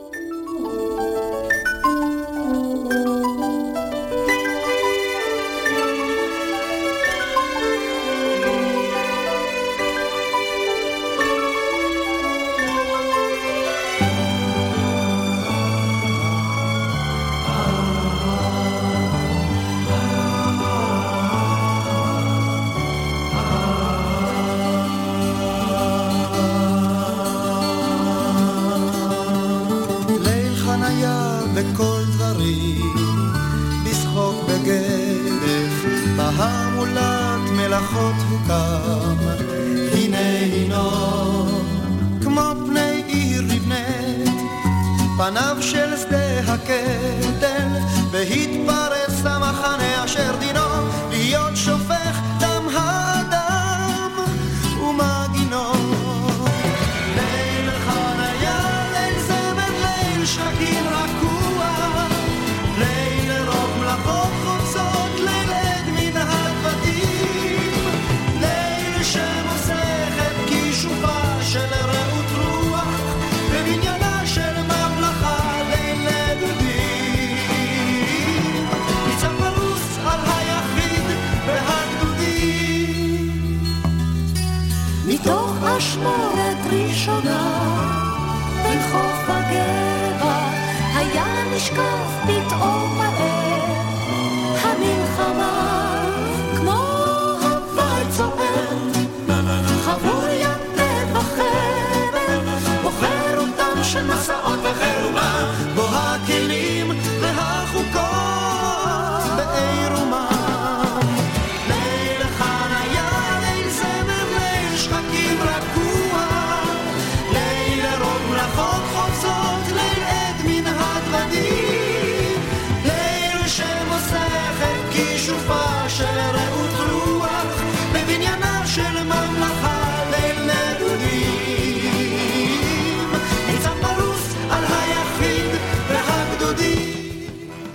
[91.77, 91.98] היה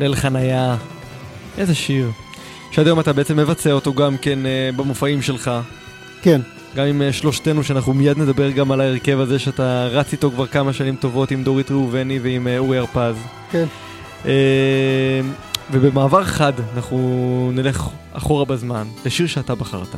[0.00, 0.76] ליל חניה.
[1.58, 2.10] איזה שיר.
[2.70, 5.50] שעד היום אתה בעצם מבצע אותו גם כן אה, במופעים שלך.
[6.22, 6.40] כן.
[6.74, 10.46] גם עם אה, שלושתנו, שאנחנו מיד נדבר גם על ההרכב הזה שאתה רץ איתו כבר
[10.46, 13.16] כמה שנים טובות עם דורית ראובני ועם אה, אורי הרפז.
[13.50, 13.64] כן.
[14.26, 15.20] אה,
[15.70, 19.94] ובמעבר חד אנחנו נלך אחורה בזמן לשיר שאתה בחרת.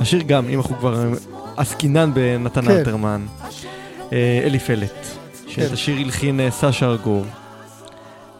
[0.00, 1.08] השיר גם, אם אנחנו כבר
[1.56, 2.70] עסקינן בנתן כן.
[2.70, 3.26] אלתרמן,
[4.12, 5.06] אלי פלט,
[5.48, 5.72] שאת כן.
[5.72, 7.26] השיר הלחין סשה ארגוב.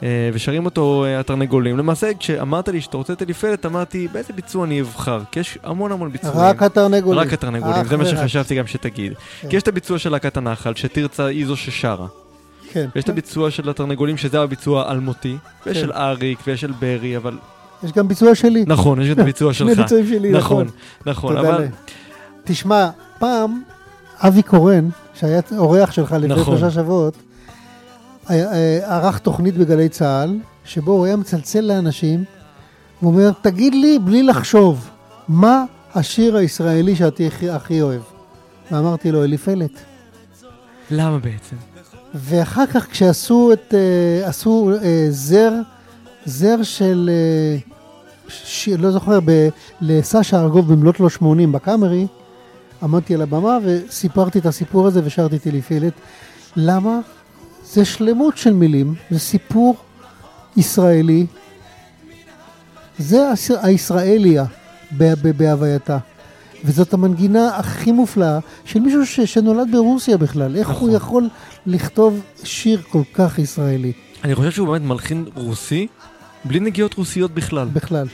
[0.03, 1.78] אה, ושרים אותו אה, התרנגולים.
[1.78, 3.12] למעשה, כשאמרת לי שאתה רוצה
[3.55, 5.20] את אמרתי, באיזה ביצוע אני אבחר?
[5.30, 6.38] כי יש המון המון ביצועים.
[6.38, 7.20] רק התרנגולים.
[7.20, 8.05] רק התרנגולים, זה מה.
[8.05, 9.12] שחשבתי גם שתגיד.
[9.40, 9.49] כן.
[9.49, 12.07] כי יש את הביצוע של להקת הנחל, שתרצה היא זו ששרה.
[12.72, 12.88] כן.
[12.94, 15.36] ויש את הביצוע של התרנגולים, שזה הביצוע האלמותי,
[15.66, 15.82] ויש כן.
[15.82, 17.38] של אריק, ויש של ברי, אבל...
[17.82, 18.64] יש גם ביצוע שלי.
[18.66, 19.78] נכון, יש את הביצוע שני שלך.
[19.78, 20.66] ביצועים שלי, נכון.
[21.07, 21.66] נכון, נכון, אבל...
[22.44, 22.88] תשמע,
[23.18, 23.62] פעם
[24.20, 26.59] אבי קורן, שהיה אורח שלך לפני נכון.
[26.59, 27.14] שלושה שבועות,
[28.84, 32.24] ערך תוכנית בגלי צה"ל, שבו הוא היה מצלצל לאנשים,
[33.00, 34.90] הוא אומר, תגיד לי בלי לחשוב,
[35.28, 35.64] מה
[35.94, 38.02] השיר הישראלי שאתה הכי, הכי אוהב?
[38.70, 39.70] ואמרתי לו, אליפלת.
[40.90, 41.56] למה בעצם?
[42.14, 45.52] ואחר כך כשעשו את, אה, עשו אה, זר,
[46.24, 47.58] זר של, אה,
[48.28, 49.48] ש, לא זוכר, ב,
[49.80, 52.06] לסשה ארגוב במלאת לו 80 בקאמרי,
[52.82, 55.92] עמדתי על הבמה וסיפרתי את הסיפור הזה ושרתי את אליפלת.
[56.56, 56.98] למה?
[57.72, 59.76] זה שלמות של מילים, זה סיפור
[60.56, 61.26] ישראלי.
[62.98, 63.28] זה
[63.62, 64.44] הישראליה
[65.36, 65.98] בהווייתה.
[66.64, 70.56] וזאת המנגינה הכי מופלאה של מישהו ש- שנולד ברוסיה בכלל.
[70.56, 70.88] איך נכון.
[70.88, 71.28] הוא יכול
[71.66, 73.92] לכתוב שיר כל כך ישראלי
[74.24, 75.86] אני חושב שהוא באמת מלחין רוסי,
[76.44, 77.68] בלי נגיעות רוסיות בכלל.
[77.72, 78.06] בכלל?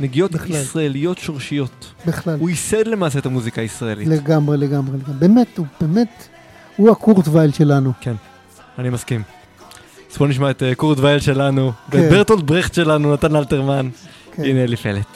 [0.00, 0.56] נגיעות בכלל.
[0.56, 1.92] ישראליות שורשיות.
[2.06, 2.38] בכלל.
[2.40, 4.08] הוא ייסד למעשה את המוזיקה הישראלית.
[4.08, 5.14] לגמרי, לגמרי, לגמרי.
[5.18, 6.28] באמת, הוא באמת,
[6.76, 7.92] הוא הקורטווייל שלנו.
[8.00, 8.14] כן,
[8.78, 9.22] אני מסכים.
[10.12, 11.98] אז בוא נשמע את אה, קורט וייל שלנו, כן.
[11.98, 13.88] ואת ברטולד ברכט שלנו, נתן אלתרמן.
[14.36, 14.44] כן.
[14.44, 15.06] הנה אלי פלט.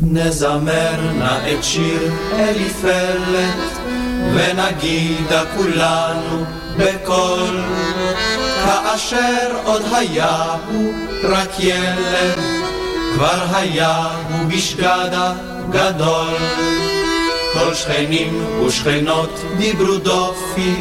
[0.00, 3.78] נזמר נא את שיר אליפלת,
[4.34, 6.44] ונגידה כולנו
[6.76, 7.60] בקול.
[8.64, 10.92] כאשר עוד היה הוא
[11.22, 12.38] רק ילד,
[13.14, 15.32] כבר היה הוא בשגדה
[15.70, 16.34] גדול.
[17.52, 20.74] כל שכנים ושכנות דיברו דופי,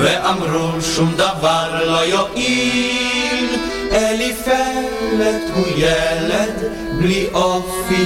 [0.00, 3.46] ואמרו שום דבר לא יועיל.
[3.92, 8.04] אליפלת הוא ילד בלי אופי,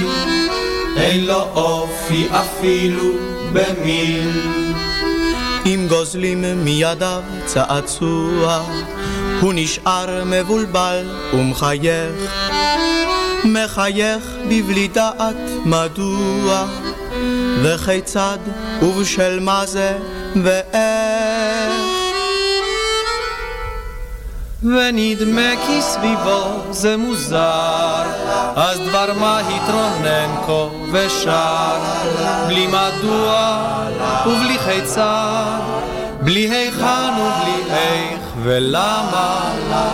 [0.97, 3.11] אין לו אופי אפילו
[3.53, 4.41] במיל.
[5.65, 8.63] אם גוזלים מידיו צעצוע,
[9.41, 12.11] הוא נשאר מבולבל ומחייך.
[13.45, 15.35] מחייך בבלי דעת
[15.65, 16.65] מדוע,
[17.63, 18.37] וכיצד?
[18.81, 19.97] ובשל מה זה?
[20.43, 21.93] ואיך.
[24.63, 28.03] ונדמה כי סביבו זה מוזר,
[28.55, 31.77] אז דבר מה התרונן כה ושר,
[32.47, 33.59] בלי מדוע
[34.27, 35.59] ובלי כיצד,
[36.23, 39.41] בלי היכן ובלי איך ולמה,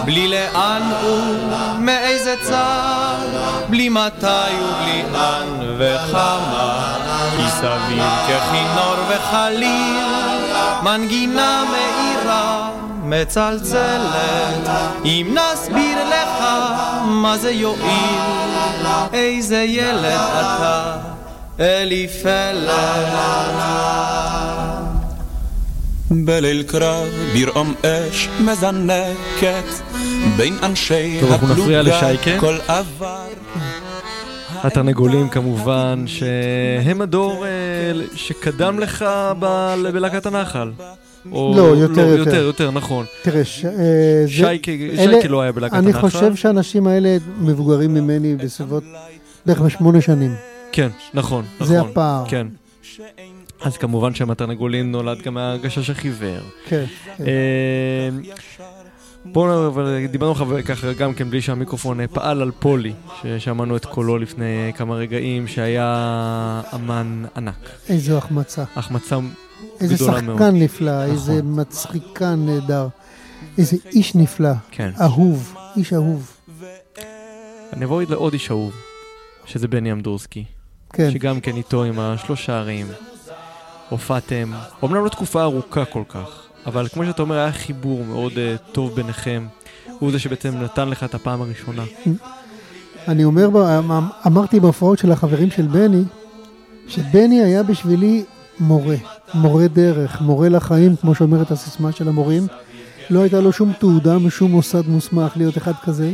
[0.06, 3.16] בלי לאן ומאיזה צד,
[3.70, 6.96] בלי מתי ובלי אן וכמה,
[7.38, 10.06] כי סביב ככינור וחליל,
[10.84, 12.70] מנגינה מאירה
[13.04, 14.70] מצלצלת,
[15.06, 16.46] אם נסביר לך
[17.04, 20.94] מה זה יועיל, איזה ילד אתה,
[21.60, 22.70] אליפלד.
[26.12, 29.64] בליל קרב ברעום אש מזנקת
[30.38, 31.82] בין אנשי הפלוגה
[32.40, 33.28] כל עבר
[34.64, 37.50] התרנגולים כמובן, שהם הדור אה,
[38.16, 39.06] שקדם לך
[39.94, 40.72] בלהקת הנחל.
[41.32, 42.18] או לא, יותר, לא, יותר.
[42.18, 43.06] יותר, יותר, נכון.
[43.22, 43.66] תראה, ש...
[43.66, 43.72] אה,
[44.28, 45.90] שייקה, שייקה לא היה בלהקת הנחל.
[45.90, 48.84] אני חושב שהאנשים האלה מבוגרים ממני בסביבות
[49.46, 50.36] בערך בשמונה שנים.
[50.72, 51.68] כן, נכון, נכון.
[51.68, 52.24] זה הפער.
[52.28, 52.48] כן.
[53.62, 56.42] אז כמובן שהמתרנגולין נולד גם מהגשש החיוור.
[56.68, 56.86] כן.
[57.20, 58.10] אה,
[59.26, 60.36] בואו, אבל דיברנו
[60.66, 66.62] ככה גם כן בלי שהמיקרופון פעל על פולי, ששמענו את קולו לפני כמה רגעים, שהיה
[66.76, 67.70] אמן ענק.
[67.90, 68.64] איזו החמצה.
[68.76, 69.82] החמצה גדולה מאוד.
[69.82, 71.12] איזה שחקן נפלא, נכון.
[71.12, 72.88] איזה מצחיקן נהדר.
[73.58, 74.54] איזה איש נפלא.
[74.72, 74.92] כן.
[75.02, 76.32] אהוב, איש אהוב.
[77.74, 78.74] אני אבוא לעוד איש אהוב,
[79.46, 80.44] שזה בני אמדורסקי.
[80.94, 81.12] כן.
[81.12, 82.88] שגם כן איתו עם השלושה ערים.
[83.90, 88.72] הופעתם, אומנם לא תקופה ארוכה כל כך, אבל כמו שאתה אומר, היה חיבור מאוד uh,
[88.72, 89.48] טוב ביניכם.
[90.00, 91.84] הוא זה שבעצם נתן לך את הפעם הראשונה.
[93.08, 93.92] אני אומר, אמ,
[94.28, 96.04] אמרתי בהופעות של החברים של בני,
[96.88, 98.24] שבני היה בשבילי
[98.60, 98.96] מורה,
[99.34, 102.48] מורה דרך, מורה לחיים, כמו שאומרת הסיסמה של המורים.
[103.10, 106.12] לא הייתה לו שום תעודה משום מוסד מוסמך להיות אחד כזה.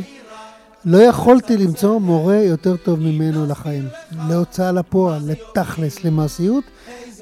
[0.86, 3.88] לא יכולתי למצוא מורה יותר טוב ממנו לחיים.
[4.30, 6.63] להוצאה לפועל, לתכלס, למעשיות,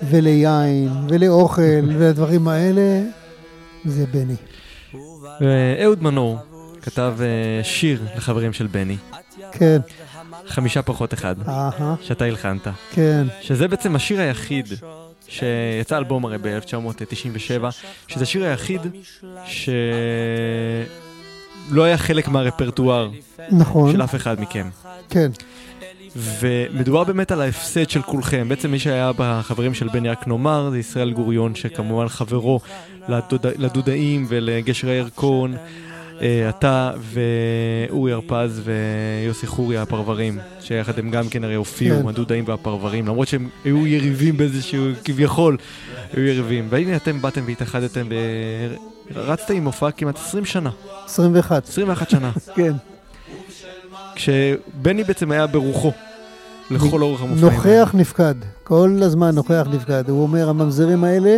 [0.09, 3.01] וליין, ולאוכל, ולדברים האלה,
[3.85, 4.35] זה בני.
[5.83, 6.37] אהוד מנור
[6.81, 8.97] כתב אה, שיר לחברים של בני.
[9.51, 9.79] כן.
[10.47, 11.35] חמישה פחות אחד,
[12.01, 12.67] שאתה הלחנת.
[12.91, 13.27] כן.
[13.41, 14.67] שזה בעצם השיר היחיד
[15.27, 17.63] שיצא אלבום הרי ב-1997,
[18.07, 18.81] שזה השיר היחיד
[19.45, 19.63] שלא
[21.83, 23.09] היה חלק מהרפרטואר
[23.51, 23.91] נכון.
[23.91, 24.69] של אף אחד מכם.
[25.09, 25.31] כן.
[26.15, 28.49] ומדובר באמת על ההפסד של כולכם.
[28.49, 32.59] בעצם מי שהיה בחברים של בני רק נאמר זה ישראל גוריון, שכמובן חברו
[33.07, 33.45] לדוד...
[33.57, 35.55] לדודאים ולגשר הירקון.
[36.21, 42.07] אה, אתה ואורי הרפז ויוסי חורי הפרברים, שיחד הם גם כן הרי הופיעו, כן.
[42.07, 45.57] הדודאים והפרברים, למרות שהם היו יריבים באיזשהו, כביכול,
[46.13, 46.67] היו יריבים.
[46.69, 48.13] והנה אתם באתם והתאחדתם, ב...
[49.15, 50.69] רצתם עם הופעה כמעט 20 שנה.
[51.05, 51.67] 21.
[51.67, 52.31] 21 שנה.
[52.55, 52.73] כן.
[54.15, 55.91] כשבני בעצם היה ברוחו.
[56.71, 57.53] לכל אורך המופעים.
[57.53, 60.09] נוכח נפקד, כל הזמן נוכח נפקד.
[60.09, 61.37] הוא אומר, הממזרים האלה,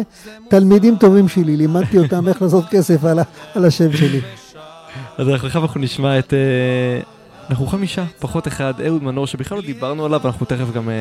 [0.49, 3.19] תלמידים טובים שלי, לימדתי אותם איך לעשות כסף על,
[3.55, 4.21] על השם שלי.
[5.17, 6.33] אז עכשיו אנחנו נשמע את...
[6.33, 6.99] אה,
[7.49, 10.95] אנחנו חמישה, פחות אחד, אהוד מנור, שבכלל לא דיברנו עליו, אנחנו תכף גם אה,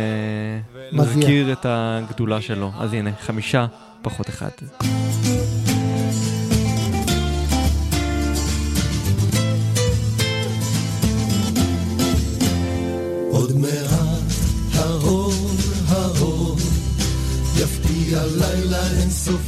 [0.93, 2.71] נזכיר את הגדולה שלו.
[2.79, 3.67] אז הנה, חמישה,
[4.03, 4.51] פחות אחד.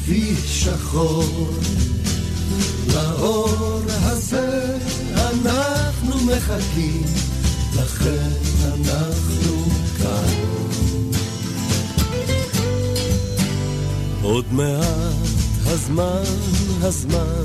[0.08, 1.50] אינסופי שחור.
[2.94, 4.76] לאור הזה
[5.16, 7.02] אנחנו מחכים,
[7.76, 8.30] לכן
[8.64, 9.64] אנחנו
[9.98, 10.34] כאן.
[14.22, 15.26] עוד מעט
[15.66, 16.22] הזמן,
[16.82, 17.44] הזמן,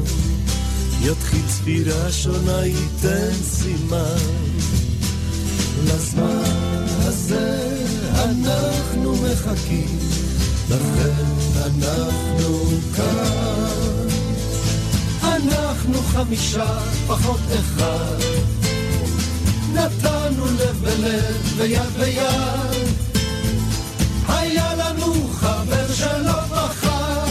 [1.02, 4.22] יתחיל צפירה שונה, ייתן סימן.
[5.84, 7.76] לזמן הזה
[8.14, 10.00] אנחנו מחכים,
[10.70, 14.08] לכן אנחנו כאן.
[15.24, 18.18] אנחנו חמישה פחות אחד,
[19.74, 22.88] נתנו לב בלב ויד ביד.
[24.28, 27.28] היה לנו חבר שלא פחד,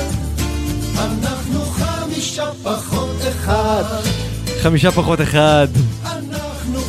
[0.98, 3.84] אנחנו חמישה פחות אחד.
[4.62, 5.68] חמישה פחות אחד.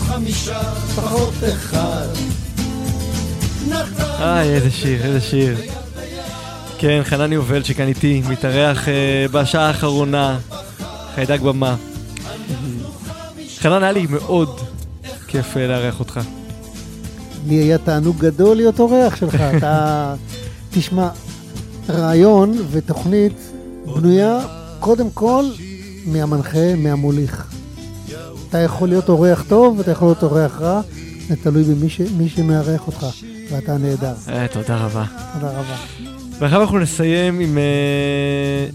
[0.08, 0.62] חמישה
[0.96, 2.08] פחות אחד.
[4.22, 5.81] איי, איזה שיר, איזה שיר.
[6.82, 10.40] כן, חנן יובל שכאן איתי, מתארח uh, בשעה האחרונה,
[11.16, 11.76] חיידק במה.
[13.58, 14.60] חנן, היה לי מאוד
[15.28, 16.20] כיף uh, לארח אותך.
[17.48, 19.36] לי היה תענוג גדול להיות אורח שלך.
[19.58, 20.16] אתה,
[20.72, 21.10] תשמע,
[21.90, 23.52] רעיון ותוכנית
[23.96, 24.40] בנויה
[24.80, 25.46] קודם כל
[26.06, 27.48] מהמנחה, מהמוליך.
[28.50, 30.82] אתה יכול להיות אורח טוב ואתה יכול להיות אורח רע,
[31.28, 33.06] זה תלוי במי שמארח אותך,
[33.52, 34.14] ואתה נהדר.
[34.30, 35.06] אה, תודה רבה.
[35.34, 36.21] תודה רבה.
[36.42, 38.68] ועכשיו אנחנו נסיים עם אה,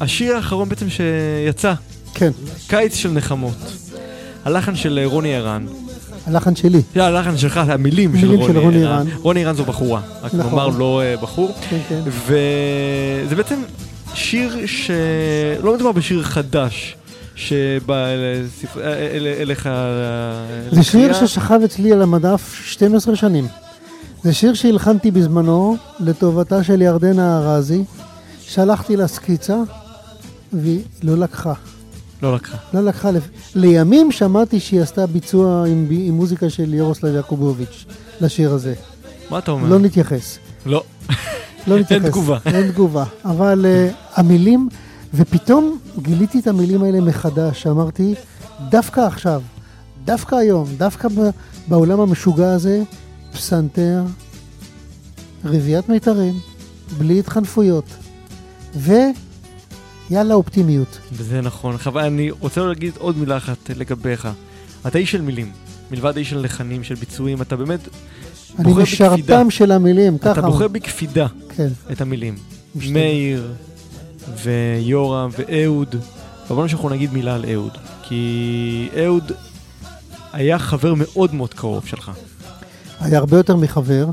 [0.00, 1.74] השיר האחרון בעצם שיצא.
[2.14, 2.30] כן.
[2.68, 3.56] קיץ של נחמות.
[4.44, 5.66] הלחן של רוני ערן.
[6.26, 6.82] הלחן שלי.
[6.94, 9.06] זה הלחן שלך, המילים של רוני, של רוני ערן.
[9.22, 10.50] רוני ערן זו בחורה, רק נכון.
[10.50, 11.52] נאמר לא uh, בחור.
[11.70, 12.00] כן, כן.
[12.06, 13.62] וזה בעצם
[14.14, 16.96] שיר שלא מדובר בשיר חדש.
[17.34, 18.06] שבא
[19.40, 19.68] אליך...
[20.72, 23.46] זה שיר ששכב אצלי על המדף 12 שנים.
[24.24, 27.84] זה שיר שהלחנתי בזמנו לטובתה של ירדנה ארזי.
[28.40, 29.56] שלחתי לה סקיצה,
[30.52, 31.52] והיא לא לקחה.
[32.22, 32.56] לא לקחה.
[32.74, 33.10] לא לקחה.
[33.54, 37.84] לימים שמעתי שהיא עשתה ביצוע עם, עם מוזיקה של ירוסלב יעקובוביץ'
[38.20, 38.74] לשיר הזה.
[39.30, 39.68] מה אתה אומר?
[39.68, 40.38] לא נתייחס.
[40.66, 40.82] לא.
[41.66, 42.04] לא נתייחס.
[42.04, 42.38] אין תגובה.
[42.46, 43.04] אין תגובה.
[43.24, 44.68] אבל uh, המילים,
[45.14, 47.66] ופתאום גיליתי את המילים האלה מחדש.
[47.66, 48.14] אמרתי,
[48.68, 49.42] דווקא עכשיו,
[50.04, 51.08] דווקא היום, דווקא
[51.68, 52.82] בעולם המשוגע הזה,
[53.32, 54.02] פסנתר,
[55.44, 56.34] רביעיית מיתרים,
[56.98, 57.84] בלי התחנפויות.
[58.74, 60.98] ויאללה אופטימיות.
[61.12, 61.78] וזה נכון.
[61.78, 64.28] חבל, אני רוצה להגיד עוד מילה אחת לגביך.
[64.86, 65.52] אתה איש של מילים,
[65.90, 67.80] מלבד איש של לחנים, של ביצועים, אתה באמת
[68.58, 70.32] אני משרתם של המילים, ככה.
[70.32, 71.26] אתה בוחר בקפידה
[71.56, 71.68] כן.
[71.92, 72.36] את המילים.
[72.74, 72.92] משתנה.
[72.92, 73.52] מאיר
[74.42, 75.96] ויורם ואהוד.
[76.50, 77.72] אבל שאנחנו נגיד מילה על אהוד.
[78.02, 79.32] כי אהוד
[80.32, 82.10] היה חבר מאוד מאוד קרוב שלך.
[83.00, 84.10] היה הרבה יותר מחבר.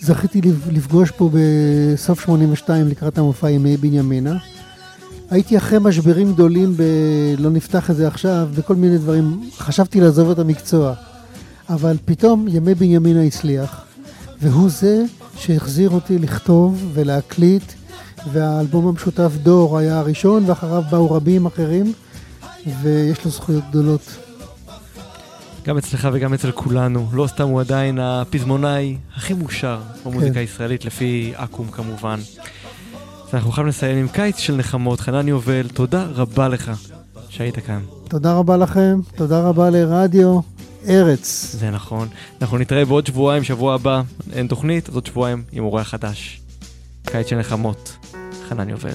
[0.00, 0.40] זכיתי
[0.72, 4.36] לפגוש פה בסוף 82 לקראת המופע ימי בנימינה.
[5.30, 6.82] הייתי אחרי משברים גדולים ב...
[7.38, 9.50] לא נפתח את זה עכשיו, בכל מיני דברים.
[9.56, 10.94] חשבתי לעזוב את המקצוע.
[11.68, 13.84] אבל פתאום ימי בנימינה הצליח,
[14.40, 15.04] והוא זה
[15.36, 17.72] שהחזיר אותי לכתוב ולהקליט,
[18.32, 21.92] והאלבום המשותף דור היה הראשון, ואחריו באו רבים אחרים,
[22.82, 24.23] ויש לו זכויות גדולות.
[25.64, 27.08] גם אצלך וגם אצל כולנו.
[27.12, 30.40] לא סתם הוא עדיין הפזמונאי הכי מאושר במוזיקה כן.
[30.40, 32.18] הישראלית, לפי אקו"ם כמובן.
[33.28, 35.00] אז אנחנו יכולים לסיים עם קיץ של נחמות.
[35.00, 36.70] חנן יובל, תודה רבה לך
[37.28, 37.80] שהיית כאן.
[38.08, 40.40] תודה רבה לכם, תודה רבה לרדיו
[40.88, 41.54] ארץ.
[41.58, 42.08] זה נכון.
[42.42, 44.02] אנחנו נתראה בעוד שבועיים, שבוע הבא,
[44.32, 46.40] אין תוכנית, אז עוד שבועיים עם אורח חדש.
[47.06, 47.96] קיץ של נחמות,
[48.48, 48.90] חנן יובל.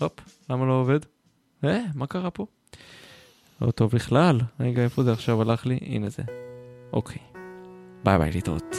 [0.00, 0.12] הופ,
[0.50, 1.00] למה לא עובד?
[1.64, 2.46] אה, מה קרה פה?
[3.62, 4.40] לא טוב בכלל.
[4.60, 5.78] רגע, איפה זה עכשיו הלך לי?
[5.82, 6.22] הנה זה.
[6.92, 7.18] אוקיי.
[8.04, 8.76] ביי ביי, להתראות.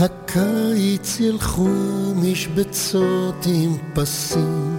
[0.00, 1.68] הקיץ ילכו
[2.16, 4.76] משבצות עם פסים,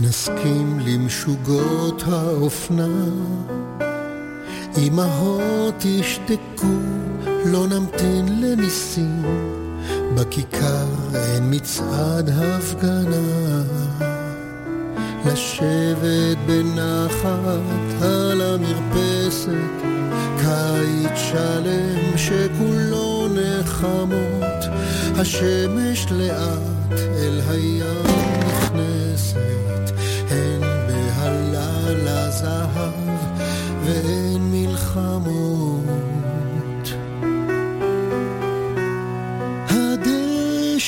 [0.00, 3.04] נסכים למשוגות האופנה.
[4.78, 6.66] אמהות ישתקו,
[7.46, 9.69] לא נמתין לניסים.
[10.14, 13.62] בכיכר אין מצעד הפגנה,
[15.26, 19.50] לשבת בנחת על המרפסת,
[20.36, 24.64] קיץ שלם שכולו נחמות,
[25.16, 28.39] השמש לאט אל הים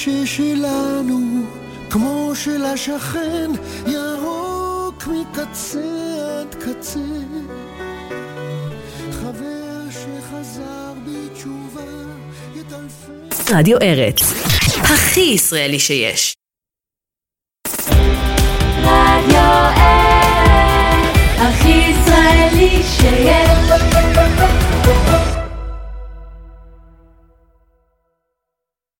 [0.03, 1.46] ששלנו,
[1.90, 3.50] כמו של השכן,
[3.86, 5.80] ירוק מקצה
[6.40, 6.98] עד קצה.
[9.12, 11.82] חבר שחזר בתשובה,
[12.55, 13.57] יטלפן...
[13.57, 14.16] רדיו ארץ,
[14.78, 16.34] הכי ישראלי שיש.
[18.82, 19.40] רדיו
[19.76, 20.72] ארץ,
[21.38, 23.53] הכי ישראלי שיש.